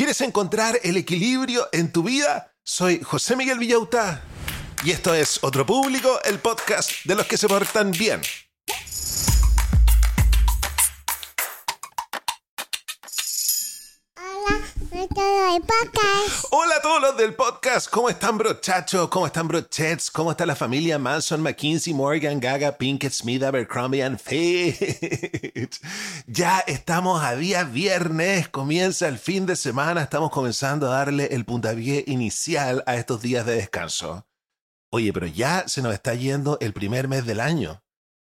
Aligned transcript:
¿Quieres 0.00 0.22
encontrar 0.22 0.80
el 0.82 0.96
equilibrio 0.96 1.68
en 1.72 1.92
tu 1.92 2.02
vida? 2.02 2.54
Soy 2.64 3.02
José 3.02 3.36
Miguel 3.36 3.58
Villauta 3.58 4.22
y 4.82 4.92
esto 4.92 5.12
es 5.12 5.38
Otro 5.42 5.66
Público, 5.66 6.18
el 6.24 6.38
podcast 6.38 6.90
de 7.04 7.16
los 7.16 7.26
que 7.26 7.36
se 7.36 7.46
portan 7.46 7.90
bien. 7.90 8.22
Hola 15.50 16.76
a 16.76 16.80
todos 16.80 17.02
los 17.02 17.16
del 17.16 17.34
podcast, 17.34 17.90
¿cómo 17.90 18.08
están 18.08 18.38
brochachos? 18.38 19.08
¿Cómo 19.08 19.26
están 19.26 19.48
brochets? 19.48 20.08
¿Cómo 20.08 20.30
está 20.30 20.46
la 20.46 20.54
familia 20.54 20.96
Manson, 20.96 21.42
McKinsey, 21.42 21.92
Morgan, 21.92 22.38
Gaga, 22.38 22.78
Pinkett, 22.78 23.12
Smith, 23.12 23.42
Abercrombie 23.42 24.00
and 24.00 24.20
Fitch? 24.20 25.80
Ya 26.28 26.60
estamos 26.60 27.24
a 27.24 27.34
día 27.34 27.64
viernes, 27.64 28.48
comienza 28.48 29.08
el 29.08 29.18
fin 29.18 29.44
de 29.44 29.56
semana, 29.56 30.02
estamos 30.02 30.30
comenzando 30.30 30.86
a 30.86 30.98
darle 30.98 31.26
el 31.32 31.44
puntapié 31.44 32.04
inicial 32.06 32.84
a 32.86 32.94
estos 32.94 33.20
días 33.20 33.44
de 33.44 33.56
descanso. 33.56 34.28
Oye, 34.92 35.12
pero 35.12 35.26
ya 35.26 35.66
se 35.66 35.82
nos 35.82 35.94
está 35.94 36.14
yendo 36.14 36.58
el 36.60 36.72
primer 36.72 37.08
mes 37.08 37.26
del 37.26 37.40
año. 37.40 37.82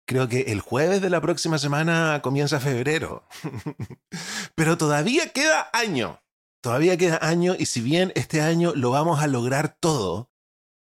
Creo 0.05 0.27
que 0.27 0.41
el 0.51 0.61
jueves 0.61 1.01
de 1.01 1.09
la 1.09 1.19
próxima 1.19 1.57
semana 1.57 2.21
comienza 2.21 2.59
febrero. 2.59 3.27
pero 4.55 4.77
todavía 4.77 5.29
queda 5.29 5.71
año. 5.73 6.21
Todavía 6.67 6.97
queda 6.97 7.19
año 7.21 7.55
y 7.57 7.65
si 7.65 7.79
bien 7.79 8.11
este 8.15 8.41
año 8.41 8.73
lo 8.75 8.91
vamos 8.91 9.21
a 9.21 9.27
lograr 9.27 9.77
todo, 9.79 10.33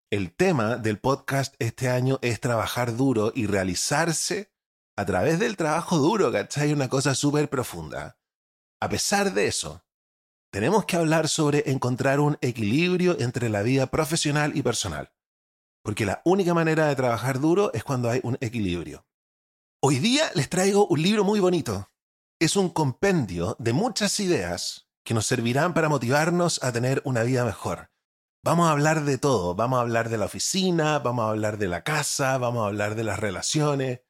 el 0.10 0.36
tema 0.36 0.78
del 0.78 0.98
podcast 0.98 1.54
este 1.60 1.90
año 1.90 2.18
es 2.24 2.40
trabajar 2.40 2.98
duro 2.98 3.32
y 3.36 3.46
realizarse 3.46 4.52
a 4.98 5.06
través 5.06 5.38
del 5.38 5.58
trabajo 5.58 6.00
duro, 6.00 6.32
¿cachai? 6.32 6.74
Una 6.74 6.90
cosa 6.90 7.14
súper 7.14 7.52
profunda. 7.52 8.18
A 8.82 8.90
pesar 8.90 9.36
de 9.36 9.46
eso, 9.46 9.86
tenemos 10.52 10.86
que 10.86 10.96
hablar 10.96 11.28
sobre 11.28 11.70
encontrar 11.70 12.20
un 12.20 12.40
equilibrio 12.42 13.20
entre 13.20 13.50
la 13.50 13.62
vida 13.62 13.86
profesional 13.86 14.58
y 14.58 14.64
personal. 14.64 15.14
Porque 15.84 16.08
la 16.08 16.24
única 16.26 16.56
manera 16.56 16.88
de 16.88 16.96
trabajar 16.96 17.40
duro 17.40 17.72
es 17.76 17.84
cuando 17.84 18.10
hay 18.10 18.22
un 18.24 18.40
equilibrio. 18.42 19.06
Hoy 19.84 20.00
día 20.00 20.32
les 20.34 20.50
traigo 20.50 20.88
un 20.88 21.00
libro 21.04 21.24
muy 21.24 21.40
bonito. 21.40 21.92
Es 22.40 22.56
un 22.56 22.70
compendio 22.70 23.56
de 23.60 23.74
muchas 23.74 24.20
ideas 24.20 24.85
que 25.06 25.14
nos 25.14 25.28
servirán 25.28 25.74
para 25.74 25.88
motivarnos 25.88 26.62
a 26.64 26.72
tener 26.72 27.02
una 27.06 27.24
vida 27.24 27.46
mejor. 27.46 27.92
Vamos 28.44 28.68
a 28.68 28.72
hablar 28.72 29.06
de 29.06 29.18
todo, 29.18 29.56
vamos 29.56 29.78
a 29.78 29.82
hablar 29.82 30.10
de 30.10 30.18
la 30.18 30.26
oficina, 30.26 31.00
vamos 31.00 31.26
a 31.26 31.30
hablar 31.30 31.58
de 31.58 31.68
la 31.68 31.84
casa, 31.84 32.38
vamos 32.38 32.64
a 32.64 32.68
hablar 32.68 32.96
de 32.96 33.04
las 33.04 33.20
relaciones. 33.20 34.02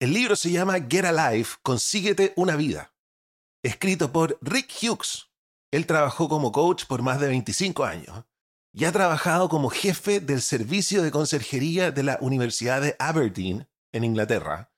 El 0.00 0.14
libro 0.14 0.36
se 0.36 0.52
llama 0.52 0.78
Get 0.88 1.04
Alive, 1.04 1.48
Consíguete 1.62 2.32
una 2.36 2.56
vida. 2.56 2.94
Escrito 3.62 4.12
por 4.12 4.38
Rick 4.40 4.72
Hughes. 4.80 5.30
Él 5.72 5.86
trabajó 5.86 6.28
como 6.28 6.52
coach 6.52 6.86
por 6.86 7.02
más 7.02 7.20
de 7.20 7.28
25 7.28 7.84
años 7.84 8.24
y 8.72 8.84
ha 8.84 8.92
trabajado 8.92 9.48
como 9.48 9.68
jefe 9.68 10.20
del 10.20 10.42
servicio 10.42 11.02
de 11.02 11.10
conserjería 11.10 11.90
de 11.90 12.04
la 12.04 12.18
Universidad 12.20 12.80
de 12.80 12.94
Aberdeen, 13.00 13.68
en 13.92 14.04
Inglaterra, 14.04 14.72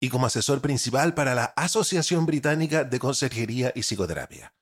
y 0.00 0.08
como 0.08 0.26
asesor 0.26 0.60
principal 0.60 1.14
para 1.14 1.36
la 1.36 1.44
Asociación 1.56 2.26
Británica 2.26 2.82
de 2.82 2.98
Conserjería 2.98 3.72
y 3.74 3.82
Psicoterapia. 3.82 4.52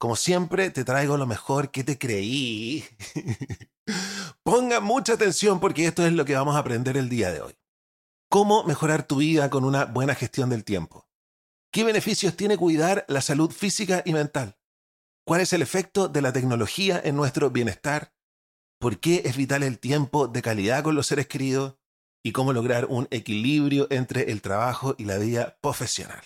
Como 0.00 0.16
siempre, 0.16 0.70
te 0.70 0.82
traigo 0.82 1.18
lo 1.18 1.26
mejor 1.26 1.70
que 1.70 1.84
te 1.84 1.98
creí. 1.98 2.82
Ponga 4.42 4.80
mucha 4.80 5.12
atención 5.12 5.60
porque 5.60 5.84
esto 5.84 6.06
es 6.06 6.14
lo 6.14 6.24
que 6.24 6.34
vamos 6.34 6.56
a 6.56 6.60
aprender 6.60 6.96
el 6.96 7.10
día 7.10 7.30
de 7.30 7.42
hoy. 7.42 7.58
¿Cómo 8.30 8.64
mejorar 8.64 9.02
tu 9.02 9.16
vida 9.16 9.50
con 9.50 9.62
una 9.62 9.84
buena 9.84 10.14
gestión 10.14 10.48
del 10.48 10.64
tiempo? 10.64 11.06
¿Qué 11.70 11.84
beneficios 11.84 12.34
tiene 12.34 12.56
cuidar 12.56 13.04
la 13.08 13.20
salud 13.20 13.50
física 13.50 14.02
y 14.06 14.14
mental? 14.14 14.56
¿Cuál 15.26 15.42
es 15.42 15.52
el 15.52 15.60
efecto 15.60 16.08
de 16.08 16.22
la 16.22 16.32
tecnología 16.32 16.98
en 17.04 17.14
nuestro 17.14 17.50
bienestar? 17.50 18.14
¿Por 18.78 19.00
qué 19.00 19.20
es 19.26 19.36
vital 19.36 19.62
el 19.62 19.78
tiempo 19.78 20.28
de 20.28 20.40
calidad 20.40 20.82
con 20.82 20.94
los 20.94 21.08
seres 21.08 21.26
queridos? 21.26 21.76
¿Y 22.24 22.32
cómo 22.32 22.54
lograr 22.54 22.86
un 22.86 23.06
equilibrio 23.10 23.86
entre 23.90 24.32
el 24.32 24.40
trabajo 24.40 24.94
y 24.96 25.04
la 25.04 25.18
vida 25.18 25.58
profesional? 25.60 26.22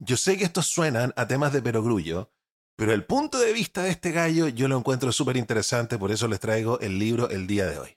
Yo 0.00 0.16
sé 0.16 0.36
que 0.36 0.44
estos 0.44 0.66
suenan 0.66 1.14
a 1.16 1.28
temas 1.28 1.52
de 1.52 1.62
perogrullo, 1.62 2.32
pero 2.76 2.92
el 2.92 3.04
punto 3.04 3.38
de 3.38 3.52
vista 3.52 3.82
de 3.82 3.90
este 3.90 4.12
gallo 4.12 4.48
yo 4.48 4.68
lo 4.68 4.78
encuentro 4.78 5.10
súper 5.10 5.36
interesante, 5.36 5.98
por 5.98 6.12
eso 6.12 6.28
les 6.28 6.40
traigo 6.40 6.78
el 6.80 6.98
libro 6.98 7.30
el 7.30 7.46
día 7.46 7.66
de 7.66 7.78
hoy. 7.78 7.96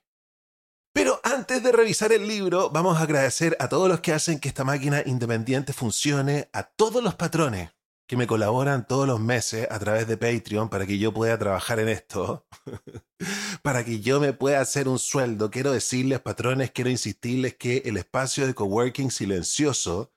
Pero 0.92 1.20
antes 1.22 1.62
de 1.62 1.70
revisar 1.70 2.12
el 2.12 2.26
libro, 2.26 2.70
vamos 2.70 2.98
a 2.98 3.02
agradecer 3.02 3.56
a 3.60 3.68
todos 3.68 3.88
los 3.88 4.00
que 4.00 4.12
hacen 4.12 4.40
que 4.40 4.48
esta 4.48 4.64
máquina 4.64 5.02
independiente 5.06 5.72
funcione, 5.72 6.48
a 6.52 6.64
todos 6.64 7.02
los 7.02 7.14
patrones 7.14 7.70
que 8.10 8.16
me 8.16 8.26
colaboran 8.26 8.88
todos 8.88 9.06
los 9.06 9.20
meses 9.20 9.68
a 9.70 9.78
través 9.78 10.08
de 10.08 10.16
Patreon 10.16 10.68
para 10.68 10.84
que 10.84 10.98
yo 10.98 11.14
pueda 11.14 11.38
trabajar 11.38 11.78
en 11.78 11.88
esto, 11.88 12.44
para 13.62 13.84
que 13.84 14.00
yo 14.00 14.18
me 14.18 14.32
pueda 14.32 14.60
hacer 14.60 14.88
un 14.88 14.98
sueldo. 14.98 15.48
Quiero 15.48 15.70
decirles, 15.70 16.18
patrones, 16.18 16.72
quiero 16.72 16.90
insistirles 16.90 17.54
que 17.54 17.82
el 17.84 17.96
espacio 17.96 18.48
de 18.48 18.54
coworking 18.54 19.12
silencioso 19.12 20.12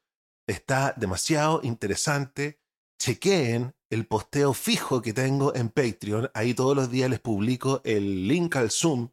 está 0.48 0.96
demasiado 0.98 1.60
interesante. 1.62 2.60
Chequeen 2.98 3.76
el 3.94 4.06
posteo 4.08 4.54
fijo 4.54 5.02
que 5.02 5.14
tengo 5.14 5.54
en 5.56 5.70
Patreon. 5.70 6.30
Ahí 6.34 6.54
todos 6.54 6.76
los 6.76 6.90
días 6.90 7.10
les 7.10 7.20
publico 7.20 7.82
el 7.84 8.28
link 8.28 8.56
al 8.56 8.72
Zoom 8.72 9.10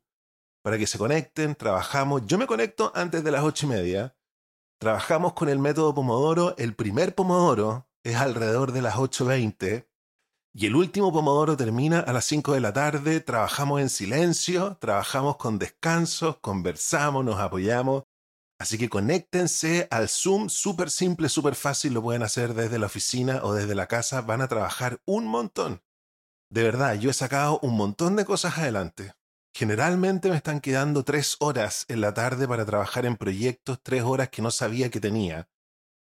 para 0.62 0.78
que 0.78 0.86
se 0.86 0.98
conecten, 0.98 1.54
trabajamos. 1.54 2.22
Yo 2.26 2.38
me 2.38 2.46
conecto 2.46 2.92
antes 2.94 3.24
de 3.24 3.30
las 3.30 3.44
ocho 3.44 3.66
y 3.66 3.70
media. 3.70 4.16
Trabajamos 4.78 5.34
con 5.34 5.48
el 5.48 5.58
método 5.58 5.94
Pomodoro. 5.94 6.54
El 6.58 6.74
primer 6.74 7.14
Pomodoro 7.14 7.88
es 8.02 8.16
alrededor 8.16 8.72
de 8.72 8.82
las 8.82 8.96
8.20 8.96 9.86
y 10.54 10.66
el 10.66 10.74
último 10.74 11.12
Pomodoro 11.12 11.56
termina 11.56 12.00
a 12.00 12.12
las 12.12 12.24
5 12.24 12.54
de 12.54 12.60
la 12.60 12.72
tarde. 12.72 13.20
Trabajamos 13.20 13.80
en 13.80 13.88
silencio, 13.88 14.76
trabajamos 14.80 15.36
con 15.36 15.58
descansos, 15.58 16.38
conversamos, 16.38 17.24
nos 17.24 17.38
apoyamos 17.38 18.04
Así 18.60 18.76
que 18.76 18.90
conéctense 18.90 19.88
al 19.90 20.10
Zoom, 20.10 20.50
súper 20.50 20.90
simple, 20.90 21.30
súper 21.30 21.54
fácil, 21.54 21.94
lo 21.94 22.02
pueden 22.02 22.22
hacer 22.22 22.52
desde 22.52 22.78
la 22.78 22.86
oficina 22.86 23.40
o 23.42 23.54
desde 23.54 23.74
la 23.74 23.86
casa, 23.86 24.20
van 24.20 24.42
a 24.42 24.48
trabajar 24.48 25.00
un 25.06 25.24
montón. 25.24 25.82
De 26.50 26.62
verdad, 26.62 26.96
yo 26.96 27.08
he 27.08 27.14
sacado 27.14 27.58
un 27.62 27.74
montón 27.74 28.16
de 28.16 28.26
cosas 28.26 28.58
adelante. 28.58 29.14
Generalmente 29.56 30.28
me 30.28 30.36
están 30.36 30.60
quedando 30.60 31.04
tres 31.04 31.36
horas 31.40 31.86
en 31.88 32.02
la 32.02 32.12
tarde 32.12 32.46
para 32.46 32.66
trabajar 32.66 33.06
en 33.06 33.16
proyectos, 33.16 33.78
tres 33.82 34.02
horas 34.02 34.28
que 34.28 34.42
no 34.42 34.50
sabía 34.50 34.90
que 34.90 35.00
tenía. 35.00 35.48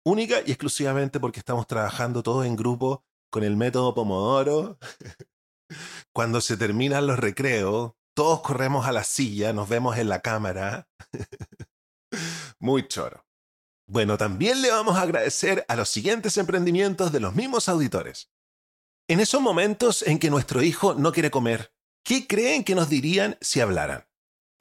Única 0.06 0.42
y 0.46 0.52
exclusivamente 0.52 1.20
porque 1.20 1.40
estamos 1.40 1.66
trabajando 1.66 2.22
todos 2.22 2.46
en 2.46 2.56
grupo 2.56 3.04
con 3.32 3.44
el 3.44 3.58
método 3.58 3.96
Pomodoro. 3.96 4.78
Cuando 6.14 6.40
se 6.40 6.56
terminan 6.56 7.08
los 7.08 7.18
recreos, 7.18 7.94
todos 8.16 8.42
corremos 8.42 8.86
a 8.86 8.92
la 8.92 9.04
silla, 9.04 9.54
nos 9.54 9.70
vemos 9.70 9.98
en 9.98 10.08
la 10.08 10.20
cámara. 10.20 10.88
Muy 12.64 12.88
choro. 12.88 13.26
Bueno, 13.90 14.18
también 14.18 14.62
le 14.62 14.72
vamos 14.72 14.96
a 14.96 15.02
agradecer 15.02 15.66
a 15.68 15.76
los 15.76 15.90
siguientes 15.90 16.38
emprendimientos 16.38 17.12
de 17.12 17.20
los 17.20 17.36
mismos 17.36 17.68
auditores. 17.68 18.32
En 19.10 19.20
esos 19.20 19.42
momentos 19.42 20.02
en 20.02 20.18
que 20.18 20.30
nuestro 20.30 20.64
hijo 20.64 20.94
no 20.94 21.12
quiere 21.12 21.30
comer, 21.30 21.74
¿qué 22.06 22.26
creen 22.26 22.64
que 22.64 22.74
nos 22.74 22.88
dirían 22.88 23.38
si 23.42 23.60
hablaran? 23.60 24.08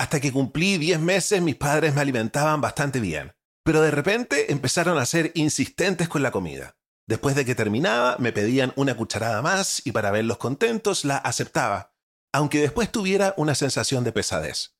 Hasta 0.00 0.18
que 0.18 0.32
cumplí 0.32 0.78
10 0.78 0.98
meses 0.98 1.42
mis 1.42 1.54
padres 1.54 1.94
me 1.94 2.00
alimentaban 2.00 2.60
bastante 2.60 2.98
bien, 2.98 3.36
pero 3.62 3.80
de 3.80 3.92
repente 3.92 4.50
empezaron 4.50 4.98
a 4.98 5.06
ser 5.06 5.30
insistentes 5.36 6.08
con 6.08 6.24
la 6.24 6.32
comida. 6.32 6.76
Después 7.06 7.36
de 7.36 7.44
que 7.44 7.54
terminaba, 7.54 8.16
me 8.18 8.32
pedían 8.32 8.72
una 8.74 8.96
cucharada 8.96 9.42
más 9.42 9.80
y 9.86 9.92
para 9.92 10.10
verlos 10.10 10.38
contentos 10.38 11.04
la 11.04 11.18
aceptaba, 11.18 11.94
aunque 12.32 12.58
después 12.58 12.90
tuviera 12.90 13.32
una 13.36 13.54
sensación 13.54 14.02
de 14.02 14.10
pesadez. 14.10 14.74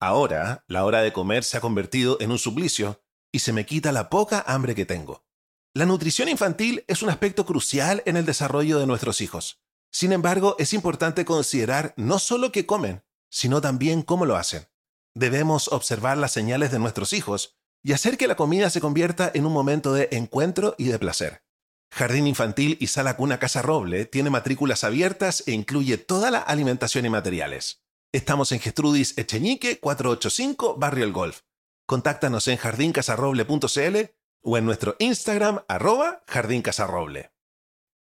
Ahora, 0.00 0.64
la 0.68 0.84
hora 0.84 1.00
de 1.00 1.12
comer 1.12 1.42
se 1.42 1.56
ha 1.56 1.60
convertido 1.60 2.18
en 2.20 2.30
un 2.30 2.38
suplicio 2.38 3.02
y 3.32 3.38
se 3.38 3.52
me 3.52 3.64
quita 3.64 3.92
la 3.92 4.10
poca 4.10 4.44
hambre 4.46 4.74
que 4.74 4.84
tengo. 4.84 5.24
La 5.72 5.86
nutrición 5.86 6.28
infantil 6.28 6.84
es 6.86 7.02
un 7.02 7.08
aspecto 7.08 7.46
crucial 7.46 8.02
en 8.06 8.16
el 8.16 8.26
desarrollo 8.26 8.78
de 8.78 8.86
nuestros 8.86 9.20
hijos. 9.20 9.62
Sin 9.90 10.12
embargo, 10.12 10.56
es 10.58 10.72
importante 10.74 11.24
considerar 11.24 11.94
no 11.96 12.18
solo 12.18 12.52
qué 12.52 12.66
comen, 12.66 13.04
sino 13.30 13.60
también 13.60 14.02
cómo 14.02 14.26
lo 14.26 14.36
hacen. 14.36 14.68
Debemos 15.14 15.68
observar 15.68 16.18
las 16.18 16.32
señales 16.32 16.70
de 16.70 16.78
nuestros 16.78 17.14
hijos 17.14 17.56
y 17.82 17.92
hacer 17.92 18.18
que 18.18 18.26
la 18.26 18.36
comida 18.36 18.68
se 18.68 18.80
convierta 18.80 19.30
en 19.32 19.46
un 19.46 19.52
momento 19.52 19.94
de 19.94 20.08
encuentro 20.12 20.74
y 20.76 20.84
de 20.84 20.98
placer. 20.98 21.42
Jardín 21.90 22.26
Infantil 22.26 22.76
y 22.80 22.88
Sala 22.88 23.16
Cuna 23.16 23.38
Casa 23.38 23.62
Roble 23.62 24.04
tiene 24.04 24.28
matrículas 24.28 24.84
abiertas 24.84 25.42
e 25.46 25.52
incluye 25.52 25.96
toda 25.96 26.30
la 26.30 26.40
alimentación 26.40 27.06
y 27.06 27.10
materiales. 27.10 27.85
Estamos 28.16 28.50
en 28.52 28.60
Gestrudis 28.60 29.12
Echeñique 29.18 29.78
485 29.78 30.76
Barrio 30.78 31.04
El 31.04 31.12
Golf. 31.12 31.42
Contáctanos 31.84 32.48
en 32.48 32.56
jardincasarroble.cl 32.56 33.96
o 34.40 34.56
en 34.56 34.64
nuestro 34.64 34.96
Instagram 35.00 35.60
arroba 35.68 36.24
jardincasarroble. 36.26 37.30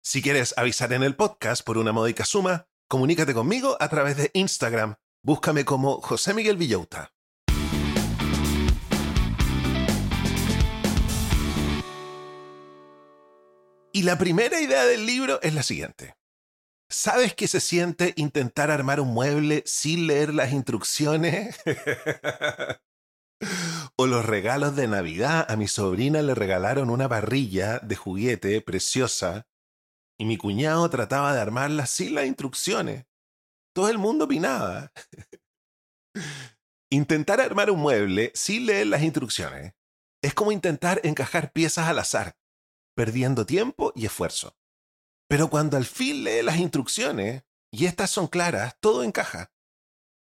Si 0.03 0.21
quieres 0.21 0.53
avisar 0.59 0.93
en 0.93 1.03
el 1.03 1.17
podcast 1.17 1.65
por 1.65 1.79
una 1.79 1.93
módica 1.93 2.27
suma, 2.27 2.69
comunícate 2.89 3.33
conmigo 3.33 3.79
a 3.81 3.89
través 3.89 4.19
de 4.19 4.31
Instagram. 4.35 4.97
Búscame 5.23 5.65
como 5.65 6.03
José 6.03 6.35
Miguel 6.35 6.59
Villauta. 6.59 7.15
Y 13.95 14.03
la 14.03 14.19
primera 14.19 14.61
idea 14.61 14.85
del 14.85 15.07
libro 15.07 15.41
es 15.41 15.55
la 15.55 15.63
siguiente. 15.63 16.17
¿Sabes 16.89 17.35
qué 17.35 17.49
se 17.49 17.61
siente 17.61 18.15
intentar 18.17 18.71
armar 18.71 19.01
un 19.01 19.09
mueble 19.09 19.63
sin 19.67 20.07
leer 20.07 20.33
las 20.33 20.53
instrucciones? 20.53 21.59
o 23.97 24.07
los 24.07 24.25
regalos 24.25 24.77
de 24.77 24.87
Navidad. 24.87 25.51
A 25.51 25.57
mi 25.57 25.67
sobrina 25.67 26.23
le 26.23 26.35
regalaron 26.35 26.91
una 26.91 27.09
parrilla 27.09 27.81
de 27.81 27.97
juguete 27.97 28.61
preciosa 28.61 29.49
y 30.19 30.25
mi 30.25 30.37
cuñado 30.37 30.89
trataba 30.89 31.35
de 31.35 31.41
armarla 31.41 31.87
sin 31.87 32.15
las 32.15 32.27
instrucciones. 32.27 33.07
Todo 33.75 33.89
el 33.89 33.99
mundo 33.99 34.27
opinaba. 34.27 34.93
Intentar 36.91 37.41
armar 37.41 37.71
un 37.71 37.81
mueble 37.81 38.31
sin 38.35 38.67
leer 38.67 38.87
las 38.87 39.03
instrucciones 39.03 39.75
es 40.23 40.35
como 40.35 40.53
intentar 40.53 41.01
encajar 41.03 41.53
piezas 41.53 41.89
al 41.89 41.99
azar, 41.99 42.37
perdiendo 42.95 43.45
tiempo 43.45 43.93
y 43.97 44.07
esfuerzo. 44.07 44.57
Pero 45.29 45.49
cuando 45.49 45.77
al 45.77 45.85
fin 45.85 46.25
lee 46.25 46.43
las 46.43 46.59
instrucciones, 46.59 47.45
y 47.71 47.87
estas 47.87 48.11
son 48.11 48.27
claras, 48.29 48.77
todo 48.81 49.03
encaja. 49.03 49.51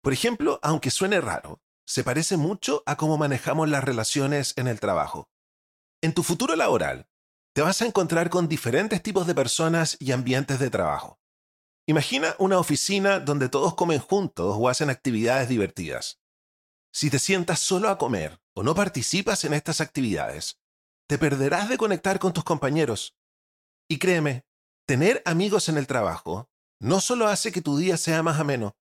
Por 0.02 0.14
ejemplo, 0.14 0.60
aunque 0.62 0.92
suene 0.92 1.22
raro, 1.22 1.62
se 1.86 2.04
parece 2.04 2.38
mucho 2.38 2.84
a 2.86 2.98
cómo 2.98 3.18
manejamos 3.18 3.70
las 3.70 3.84
relaciones 3.84 4.54
en 4.58 4.68
el 4.68 4.80
trabajo. 4.80 5.30
En 6.02 6.14
tu 6.14 6.24
futuro 6.24 6.56
laboral, 6.56 7.08
te 7.54 7.62
vas 7.62 7.82
a 7.82 7.86
encontrar 7.86 8.30
con 8.30 8.48
diferentes 8.48 9.02
tipos 9.02 9.28
de 9.28 9.36
personas 9.36 9.96
y 10.00 10.12
ambientes 10.12 10.60
de 10.60 10.70
trabajo. 10.70 11.20
Imagina 11.88 12.36
una 12.40 12.58
oficina 12.58 13.20
donde 13.20 13.48
todos 13.48 13.76
comen 13.76 14.00
juntos 14.00 14.56
o 14.60 14.68
hacen 14.68 14.90
actividades 14.90 15.48
divertidas. 15.48 16.20
Si 16.92 17.10
te 17.10 17.20
sientas 17.20 17.60
solo 17.60 17.90
a 17.90 17.98
comer 17.98 18.42
o 18.56 18.64
no 18.64 18.74
participas 18.74 19.46
en 19.46 19.54
estas 19.54 19.82
actividades, 19.82 20.60
te 21.08 21.18
perderás 21.18 21.70
de 21.70 21.78
conectar 21.78 22.20
con 22.20 22.34
tus 22.34 22.44
compañeros. 22.44 23.16
Y 23.88 24.00
créeme, 24.00 24.46
tener 24.86 25.22
amigos 25.26 25.70
en 25.70 25.78
el 25.78 25.88
trabajo 25.88 26.50
no 26.80 27.02
solo 27.02 27.28
hace 27.28 27.52
que 27.52 27.62
tu 27.62 27.78
día 27.78 27.98
sea 27.98 28.22
más 28.24 28.40
ameno, 28.40 28.76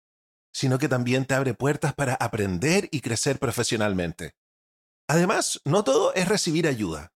sino 0.52 0.78
que 0.78 0.88
también 0.88 1.24
te 1.24 1.34
abre 1.34 1.54
puertas 1.54 1.94
para 1.94 2.14
aprender 2.14 2.88
y 2.92 3.00
crecer 3.00 3.38
profesionalmente. 3.38 4.36
Además, 5.08 5.60
no 5.64 5.84
todo 5.84 6.14
es 6.14 6.28
recibir 6.28 6.66
ayuda. 6.66 7.12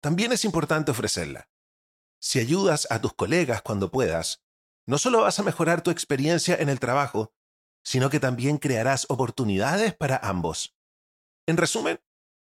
También 0.00 0.32
es 0.32 0.44
importante 0.44 0.90
ofrecerla. 0.90 1.48
Si 2.20 2.38
ayudas 2.38 2.86
a 2.90 3.00
tus 3.00 3.14
colegas 3.14 3.62
cuando 3.62 3.90
puedas, 3.90 4.42
no 4.86 4.98
solo 4.98 5.22
vas 5.22 5.38
a 5.38 5.42
mejorar 5.42 5.82
tu 5.82 5.90
experiencia 5.90 6.56
en 6.56 6.68
el 6.68 6.80
trabajo, 6.80 7.32
sino 7.84 8.10
que 8.10 8.20
también 8.20 8.58
crearás 8.58 9.06
oportunidades 9.08 9.94
para 9.94 10.16
ambos. 10.16 10.76
En 11.46 11.56
resumen, 11.56 12.00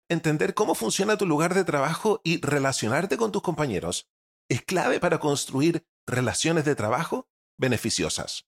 entender 0.09 0.53
cómo 0.53 0.75
funciona 0.75 1.17
tu 1.17 1.25
lugar 1.25 1.53
de 1.53 1.63
trabajo 1.63 2.21
y 2.23 2.41
relacionarte 2.41 3.17
con 3.17 3.31
tus 3.31 3.41
compañeros 3.41 4.09
es 4.50 4.63
clave 4.63 5.00
para 5.00 5.19
construir 5.19 5.88
relaciones 6.07 6.66
de 6.66 6.75
trabajo 6.75 7.30
beneficiosas. 7.57 8.48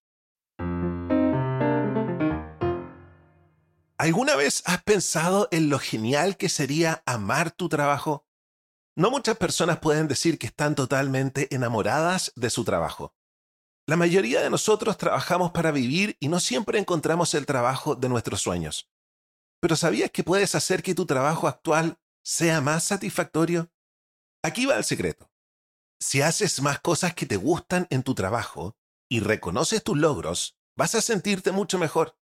¿Alguna 3.98 4.36
vez 4.36 4.64
has 4.66 4.82
pensado 4.82 5.48
en 5.52 5.70
lo 5.70 5.78
genial 5.78 6.36
que 6.36 6.50
sería 6.50 7.04
amar 7.06 7.52
tu 7.52 7.70
trabajo? 7.70 8.26
No 8.96 9.12
muchas 9.12 9.38
personas 9.38 9.78
pueden 9.80 10.08
decir 10.08 10.40
que 10.40 10.48
están 10.48 10.74
totalmente 10.74 11.54
enamoradas 11.54 12.34
de 12.36 12.50
su 12.50 12.64
trabajo. 12.64 13.16
La 13.88 13.98
mayoría 13.98 14.42
de 14.42 14.50
nosotros 14.50 14.98
trabajamos 14.98 15.52
para 15.52 15.72
vivir 15.72 16.18
y 16.20 16.30
no 16.30 16.40
siempre 16.40 16.80
encontramos 16.80 17.36
el 17.36 17.46
trabajo 17.46 17.96
de 17.96 18.10
nuestros 18.10 18.42
sueños. 18.42 18.90
Pero 19.60 19.76
¿sabías 19.76 20.10
que 20.10 20.24
puedes 20.24 20.56
hacer 20.56 20.82
que 20.82 20.96
tu 20.96 21.06
trabajo 21.06 21.48
actual 21.48 22.00
sea 22.24 22.60
más 22.60 22.84
satisfactorio? 22.86 23.72
Aquí 24.44 24.66
va 24.66 24.78
el 24.78 24.84
secreto. 24.84 25.31
Si 26.02 26.24
haces 26.24 26.64
más 26.64 26.80
cosas 26.80 27.14
que 27.14 27.28
te 27.28 27.38
gustan 27.38 27.86
en 27.92 28.02
tu 28.02 28.16
trabajo 28.16 28.76
y 29.08 29.20
reconoces 29.20 29.84
tus 29.84 29.96
logros, 29.96 30.58
vas 30.76 30.96
a 30.96 31.02
sentirte 31.02 31.52
mucho 31.52 31.78
mejor. 31.78 32.18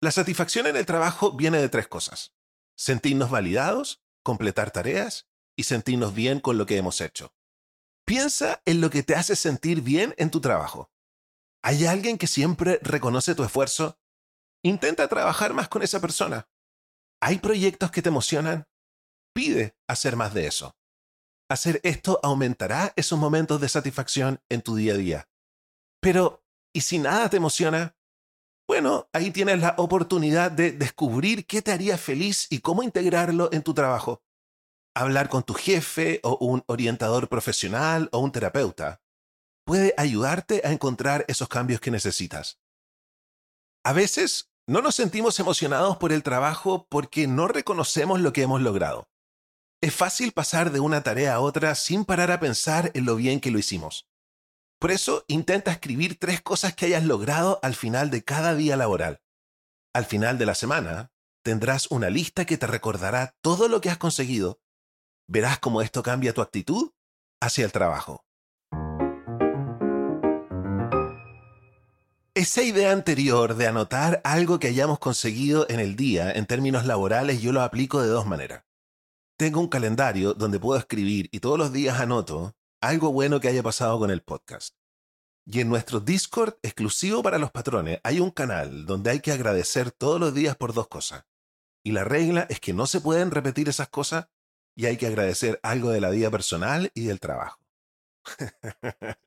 La 0.00 0.10
satisfacción 0.10 0.66
en 0.66 0.74
el 0.74 0.84
trabajo 0.84 1.30
viene 1.30 1.58
de 1.58 1.68
tres 1.68 1.86
cosas. 1.86 2.34
Sentirnos 2.76 3.30
validados, 3.30 4.02
completar 4.24 4.72
tareas 4.72 5.28
y 5.56 5.62
sentirnos 5.62 6.12
bien 6.12 6.40
con 6.40 6.58
lo 6.58 6.66
que 6.66 6.76
hemos 6.76 7.00
hecho. 7.00 7.32
Piensa 8.04 8.60
en 8.64 8.80
lo 8.80 8.90
que 8.90 9.04
te 9.04 9.14
hace 9.14 9.36
sentir 9.36 9.80
bien 9.80 10.12
en 10.18 10.32
tu 10.32 10.40
trabajo. 10.40 10.90
¿Hay 11.62 11.86
alguien 11.86 12.18
que 12.18 12.26
siempre 12.26 12.80
reconoce 12.82 13.36
tu 13.36 13.44
esfuerzo? 13.44 13.96
Intenta 14.64 15.06
trabajar 15.06 15.54
más 15.54 15.68
con 15.68 15.84
esa 15.84 16.00
persona. 16.00 16.48
¿Hay 17.20 17.38
proyectos 17.38 17.92
que 17.92 18.02
te 18.02 18.08
emocionan? 18.08 18.66
Pide 19.32 19.76
hacer 19.86 20.16
más 20.16 20.34
de 20.34 20.48
eso. 20.48 20.76
Hacer 21.48 21.80
esto 21.82 22.20
aumentará 22.22 22.92
esos 22.96 23.18
momentos 23.18 23.60
de 23.60 23.68
satisfacción 23.68 24.40
en 24.48 24.62
tu 24.62 24.76
día 24.76 24.94
a 24.94 24.96
día. 24.96 25.28
Pero, 26.00 26.42
¿y 26.72 26.80
si 26.80 26.98
nada 26.98 27.28
te 27.28 27.36
emociona? 27.36 27.96
Bueno, 28.66 29.08
ahí 29.12 29.30
tienes 29.30 29.60
la 29.60 29.74
oportunidad 29.76 30.50
de 30.50 30.72
descubrir 30.72 31.46
qué 31.46 31.60
te 31.60 31.72
haría 31.72 31.98
feliz 31.98 32.46
y 32.48 32.60
cómo 32.60 32.82
integrarlo 32.82 33.50
en 33.52 33.62
tu 33.62 33.74
trabajo. 33.74 34.22
Hablar 34.96 35.28
con 35.28 35.42
tu 35.42 35.52
jefe 35.54 36.20
o 36.22 36.38
un 36.38 36.64
orientador 36.66 37.28
profesional 37.28 38.08
o 38.12 38.20
un 38.20 38.32
terapeuta 38.32 39.02
puede 39.66 39.94
ayudarte 39.96 40.62
a 40.64 40.72
encontrar 40.72 41.24
esos 41.28 41.48
cambios 41.48 41.80
que 41.80 41.90
necesitas. 41.90 42.58
A 43.84 43.92
veces 43.92 44.50
no 44.66 44.80
nos 44.80 44.94
sentimos 44.94 45.38
emocionados 45.40 45.98
por 45.98 46.12
el 46.12 46.22
trabajo 46.22 46.86
porque 46.88 47.26
no 47.26 47.48
reconocemos 47.48 48.20
lo 48.20 48.32
que 48.32 48.42
hemos 48.42 48.62
logrado. 48.62 49.08
Es 49.84 49.94
fácil 49.94 50.32
pasar 50.32 50.72
de 50.72 50.80
una 50.80 51.02
tarea 51.02 51.34
a 51.34 51.40
otra 51.40 51.74
sin 51.74 52.06
parar 52.06 52.30
a 52.30 52.40
pensar 52.40 52.90
en 52.94 53.04
lo 53.04 53.16
bien 53.16 53.38
que 53.38 53.50
lo 53.50 53.58
hicimos. 53.58 54.08
Por 54.78 54.90
eso 54.90 55.26
intenta 55.28 55.72
escribir 55.72 56.18
tres 56.18 56.40
cosas 56.40 56.74
que 56.74 56.86
hayas 56.86 57.04
logrado 57.04 57.60
al 57.62 57.74
final 57.74 58.08
de 58.08 58.24
cada 58.24 58.54
día 58.54 58.78
laboral. 58.78 59.20
Al 59.92 60.06
final 60.06 60.38
de 60.38 60.46
la 60.46 60.54
semana, 60.54 61.12
tendrás 61.42 61.86
una 61.90 62.08
lista 62.08 62.46
que 62.46 62.56
te 62.56 62.66
recordará 62.66 63.36
todo 63.42 63.68
lo 63.68 63.82
que 63.82 63.90
has 63.90 63.98
conseguido. 63.98 64.58
Verás 65.28 65.58
cómo 65.58 65.82
esto 65.82 66.02
cambia 66.02 66.32
tu 66.32 66.40
actitud 66.40 66.92
hacia 67.42 67.66
el 67.66 67.72
trabajo. 67.72 68.24
Esa 72.32 72.62
idea 72.62 72.92
anterior 72.92 73.54
de 73.54 73.66
anotar 73.66 74.22
algo 74.24 74.58
que 74.58 74.68
hayamos 74.68 74.98
conseguido 74.98 75.66
en 75.68 75.78
el 75.78 75.94
día 75.94 76.32
en 76.32 76.46
términos 76.46 76.86
laborales 76.86 77.42
yo 77.42 77.52
lo 77.52 77.60
aplico 77.60 78.00
de 78.00 78.08
dos 78.08 78.24
maneras. 78.24 78.64
Tengo 79.44 79.60
un 79.60 79.68
calendario 79.68 80.32
donde 80.32 80.58
puedo 80.58 80.80
escribir 80.80 81.28
y 81.30 81.40
todos 81.40 81.58
los 81.58 81.70
días 81.70 82.00
anoto 82.00 82.56
algo 82.80 83.12
bueno 83.12 83.40
que 83.40 83.48
haya 83.48 83.62
pasado 83.62 83.98
con 83.98 84.10
el 84.10 84.22
podcast. 84.22 84.74
Y 85.44 85.60
en 85.60 85.68
nuestro 85.68 86.00
Discord 86.00 86.54
exclusivo 86.62 87.22
para 87.22 87.36
los 87.36 87.50
patrones 87.50 88.00
hay 88.04 88.20
un 88.20 88.30
canal 88.30 88.86
donde 88.86 89.10
hay 89.10 89.20
que 89.20 89.32
agradecer 89.32 89.90
todos 89.90 90.18
los 90.18 90.32
días 90.32 90.56
por 90.56 90.72
dos 90.72 90.88
cosas. 90.88 91.26
Y 91.82 91.92
la 91.92 92.04
regla 92.04 92.46
es 92.48 92.58
que 92.58 92.72
no 92.72 92.86
se 92.86 93.02
pueden 93.02 93.30
repetir 93.30 93.68
esas 93.68 93.90
cosas 93.90 94.28
y 94.74 94.86
hay 94.86 94.96
que 94.96 95.08
agradecer 95.08 95.60
algo 95.62 95.90
de 95.90 96.00
la 96.00 96.08
vida 96.08 96.30
personal 96.30 96.90
y 96.94 97.04
del 97.04 97.20
trabajo. 97.20 97.60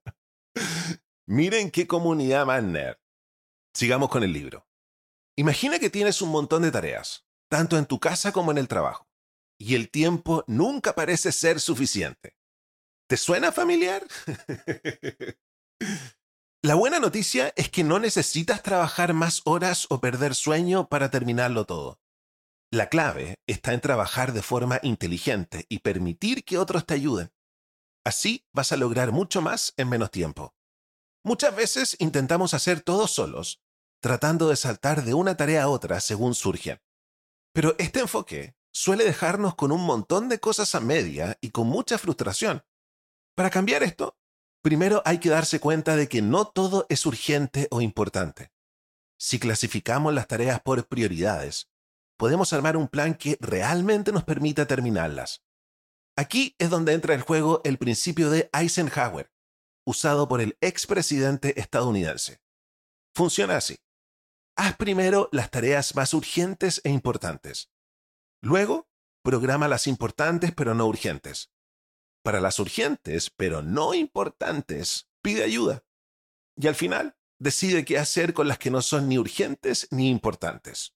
Miren 1.28 1.70
qué 1.70 1.86
comunidad 1.86 2.48
más 2.48 2.64
nerd. 2.64 2.98
Sigamos 3.72 4.10
con 4.10 4.24
el 4.24 4.34
libro. 4.34 4.66
Imagina 5.36 5.78
que 5.78 5.92
tienes 5.92 6.24
un 6.24 6.30
montón 6.30 6.64
de 6.64 6.72
tareas, 6.72 7.28
tanto 7.50 7.78
en 7.78 7.86
tu 7.86 8.00
casa 8.00 8.32
como 8.32 8.50
en 8.50 8.58
el 8.58 8.68
trabajo, 8.68 9.07
y 9.58 9.76
el 9.76 9.90
tiempo 9.90 10.44
nunca 10.48 10.94
parece 10.94 11.32
ser 11.32 11.60
suficiente. 11.60 12.36
¿Te 13.08 13.18
suena 13.18 13.52
familiar? 13.52 14.06
La 16.64 16.76
buena 16.76 17.00
noticia 17.00 17.54
es 17.56 17.70
que 17.70 17.84
no 17.84 18.00
necesitas 18.00 18.62
trabajar 18.64 19.14
más 19.14 19.42
horas 19.46 19.88
o 19.90 20.02
perder 20.02 20.36
sueño 20.36 20.90
para 20.90 21.10
terminarlo 21.10 21.66
todo. 21.66 22.02
La 22.72 22.90
clave 22.90 23.36
está 23.48 23.74
en 23.74 23.80
trabajar 23.80 24.34
de 24.34 24.42
forma 24.42 24.80
inteligente 24.84 25.66
y 25.70 25.80
permitir 25.80 26.44
que 26.44 26.58
otros 26.58 26.86
te 26.86 26.96
ayuden. 26.96 27.32
Así 28.04 28.46
vas 28.52 28.74
a 28.74 28.78
lograr 28.78 29.14
mucho 29.14 29.42
más 29.42 29.74
en 29.78 29.88
menos 29.88 30.12
tiempo. 30.12 30.54
Muchas 31.24 31.56
veces 31.56 31.96
intentamos 32.00 32.54
hacer 32.54 32.82
todo 32.82 33.08
solos, 33.08 33.62
tratando 34.02 34.50
de 34.50 34.58
saltar 34.58 35.04
de 35.06 35.14
una 35.14 35.38
tarea 35.38 35.64
a 35.64 35.70
otra 35.70 36.02
según 36.02 36.36
surgen. 36.36 36.82
Pero 37.54 37.76
este 37.80 38.02
enfoque 38.02 38.57
suele 38.78 39.06
dejarnos 39.06 39.56
con 39.56 39.72
un 39.72 39.82
montón 39.82 40.30
de 40.30 40.40
cosas 40.40 40.76
a 40.76 40.80
media 40.80 41.36
y 41.42 41.50
con 41.50 41.66
mucha 41.66 41.98
frustración. 41.98 42.64
Para 43.36 43.50
cambiar 43.50 43.82
esto, 43.82 44.16
primero 44.62 45.02
hay 45.04 45.20
que 45.20 45.30
darse 45.30 45.60
cuenta 45.60 45.96
de 45.96 46.08
que 46.08 46.22
no 46.22 46.46
todo 46.46 46.86
es 46.88 47.08
urgente 47.08 47.68
o 47.72 47.82
importante. 47.82 48.52
Si 49.18 49.40
clasificamos 49.40 50.14
las 50.14 50.28
tareas 50.28 50.62
por 50.62 50.88
prioridades, 50.88 51.72
podemos 52.18 52.54
armar 52.54 52.78
un 52.78 52.88
plan 52.88 53.16
que 53.16 53.40
realmente 53.42 54.12
nos 54.12 54.24
permita 54.24 54.68
terminarlas. 54.68 55.44
Aquí 56.16 56.56
es 56.60 56.70
donde 56.70 56.94
entra 56.94 57.16
en 57.16 57.22
juego 57.22 57.62
el 57.64 57.80
principio 57.80 58.30
de 58.30 58.48
Eisenhower, 58.54 59.32
usado 59.88 60.28
por 60.28 60.40
el 60.40 60.56
expresidente 60.62 61.60
estadounidense. 61.60 62.42
Funciona 63.16 63.58
así. 63.58 63.80
Haz 64.56 64.78
primero 64.78 65.30
las 65.32 65.50
tareas 65.50 65.96
más 65.96 66.14
urgentes 66.14 66.80
e 66.84 66.92
importantes. 66.92 67.72
Luego, 68.42 68.88
programa 69.24 69.68
las 69.68 69.88
importantes 69.88 70.54
pero 70.56 70.74
no 70.74 70.86
urgentes. 70.88 71.52
Para 72.24 72.42
las 72.42 72.60
urgentes, 72.60 73.30
pero 73.30 73.62
no 73.62 73.94
importantes, 73.94 75.10
pide 75.22 75.44
ayuda. 75.44 75.84
y 76.56 76.68
al 76.68 76.76
final 76.76 77.16
decide 77.40 77.86
qué 77.86 78.00
hacer 78.00 78.34
con 78.34 78.48
las 78.48 78.58
que 78.58 78.72
no 78.72 78.82
son 78.82 79.08
ni 79.08 79.18
urgentes 79.20 79.88
ni 79.92 80.10
importantes. 80.10 80.96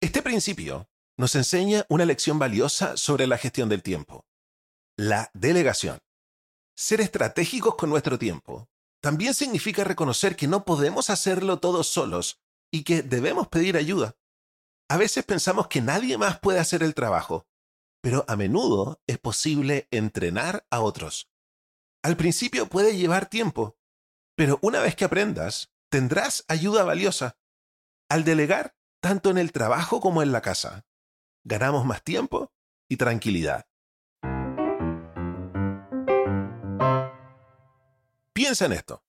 Este 0.00 0.22
principio 0.22 0.90
nos 1.16 1.34
enseña 1.34 1.84
una 1.88 2.04
lección 2.04 2.38
valiosa 2.38 2.96
sobre 2.96 3.26
la 3.26 3.38
gestión 3.38 3.68
del 3.68 3.82
tiempo, 3.82 4.26
la 4.96 5.30
delegación. 5.34 5.98
Ser 6.76 7.00
estratégicos 7.00 7.76
con 7.76 7.90
nuestro 7.90 8.18
tiempo 8.18 8.68
también 9.02 9.34
significa 9.34 9.84
reconocer 9.84 10.36
que 10.36 10.48
no 10.48 10.64
podemos 10.64 11.10
hacerlo 11.10 11.58
todos 11.58 11.86
solos 11.86 12.40
y 12.70 12.84
que 12.84 13.02
debemos 13.02 13.48
pedir 13.48 13.76
ayuda. 13.76 14.16
A 14.90 14.96
veces 14.96 15.24
pensamos 15.24 15.68
que 15.68 15.80
nadie 15.80 16.18
más 16.18 16.40
puede 16.40 16.58
hacer 16.58 16.82
el 16.82 16.94
trabajo, 16.94 17.46
pero 18.02 18.24
a 18.26 18.34
menudo 18.34 19.00
es 19.06 19.18
posible 19.18 19.86
entrenar 19.92 20.66
a 20.68 20.80
otros. 20.80 21.30
Al 22.02 22.16
principio 22.16 22.66
puede 22.66 22.96
llevar 22.96 23.26
tiempo, 23.26 23.78
pero 24.34 24.58
una 24.62 24.80
vez 24.80 24.96
que 24.96 25.04
aprendas, 25.04 25.72
tendrás 25.90 26.44
ayuda 26.48 26.82
valiosa. 26.82 27.38
Al 28.08 28.24
delegar, 28.24 28.74
tanto 29.00 29.30
en 29.30 29.38
el 29.38 29.52
trabajo 29.52 30.00
como 30.00 30.22
en 30.22 30.32
la 30.32 30.42
casa, 30.42 30.84
ganamos 31.44 31.84
más 31.86 32.02
tiempo 32.02 32.52
y 32.88 32.96
tranquilidad. 32.96 33.68
Piensa 38.32 38.66
en 38.66 38.72
esto. 38.72 39.04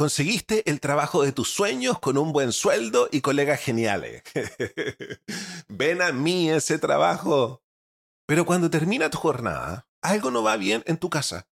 Conseguiste 0.00 0.62
el 0.70 0.80
trabajo 0.80 1.22
de 1.22 1.32
tus 1.32 1.52
sueños 1.52 1.98
con 1.98 2.16
un 2.16 2.32
buen 2.32 2.52
sueldo 2.52 3.10
y 3.12 3.20
colegas 3.20 3.60
geniales. 3.60 4.22
Ven 5.68 6.00
a 6.00 6.10
mí 6.10 6.48
ese 6.48 6.78
trabajo. 6.78 7.62
Pero 8.26 8.46
cuando 8.46 8.70
termina 8.70 9.10
tu 9.10 9.18
jornada, 9.18 9.90
algo 10.00 10.30
no 10.30 10.42
va 10.42 10.56
bien 10.56 10.82
en 10.86 10.96
tu 10.96 11.10
casa. 11.10 11.48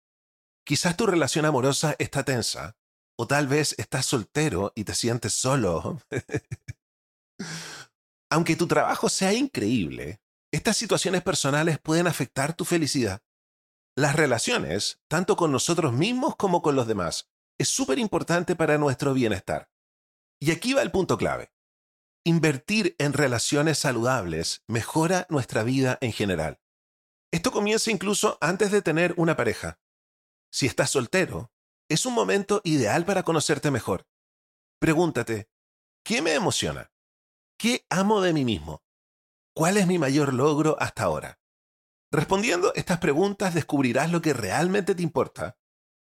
Quizás 0.64 0.96
tu 0.96 1.08
relación 1.08 1.46
amorosa 1.46 1.96
está 1.98 2.24
tensa, 2.24 2.78
o 3.18 3.25
tal 3.25 3.48
vez 3.48 3.74
estás 3.80 4.06
soltero 4.06 4.72
y 4.75 4.84
te 4.84 4.94
sientes 4.94 5.34
solo. 5.34 6.00
Aunque 8.30 8.56
tu 8.56 8.68
trabajo 8.68 9.10
sea 9.10 9.34
increíble, 9.34 10.22
estas 10.52 10.78
situaciones 10.78 11.24
personales 11.24 11.80
pueden 11.80 12.06
afectar 12.06 12.56
tu 12.56 12.64
felicidad. 12.64 13.24
Las 13.98 14.16
relaciones, 14.16 15.00
tanto 15.08 15.36
con 15.36 15.52
nosotros 15.52 15.94
mismos 15.94 16.36
como 16.36 16.62
con 16.62 16.75
los 16.75 16.86
demás, 16.86 17.28
es 17.57 17.69
súper 17.69 18.00
importante 18.00 18.55
para 18.55 18.77
nuestro 18.77 19.13
bienestar. 19.13 19.69
Y 20.39 20.51
aquí 20.51 20.74
va 20.74 20.81
el 20.81 20.91
punto 20.91 21.17
clave. 21.17 21.51
Invertir 22.25 22.95
en 22.97 23.13
relaciones 23.13 23.77
saludables 23.77 24.63
mejora 24.67 25.27
nuestra 25.29 25.63
vida 25.63 25.97
en 26.01 26.12
general. 26.12 26.59
Esto 27.31 27.51
comienza 27.51 27.91
incluso 27.91 28.38
antes 28.41 28.71
de 28.71 28.81
tener 28.81 29.13
una 29.17 29.35
pareja. 29.35 29.79
Si 30.51 30.65
estás 30.65 30.91
soltero, 30.91 31.51
es 31.89 32.05
un 32.05 32.13
momento 32.13 32.62
ideal 32.63 33.05
para 33.05 33.24
conocerte 33.24 33.71
mejor. 33.71 34.07
Pregúntate, 34.79 35.50
¿qué 36.03 36.21
me 36.21 36.33
emociona? 36.33 36.91
¿Qué 37.57 37.85
amo 37.89 38.21
de 38.21 38.33
mí 38.33 38.43
mismo? 38.43 38.83
¿Cuál 39.55 39.77
es 39.77 39.88
mi 39.88 39.97
mayor 39.97 40.33
logro 40.33 40.75
hasta 40.79 41.03
ahora? 41.03 41.39
Respondiendo 42.12 42.74
estas 42.75 43.00
preguntas 43.00 43.53
descubrirás 43.53 44.12
lo 44.12 44.21
que 44.21 44.33
realmente 44.33 44.95
te 44.95 45.03
importa 45.03 45.57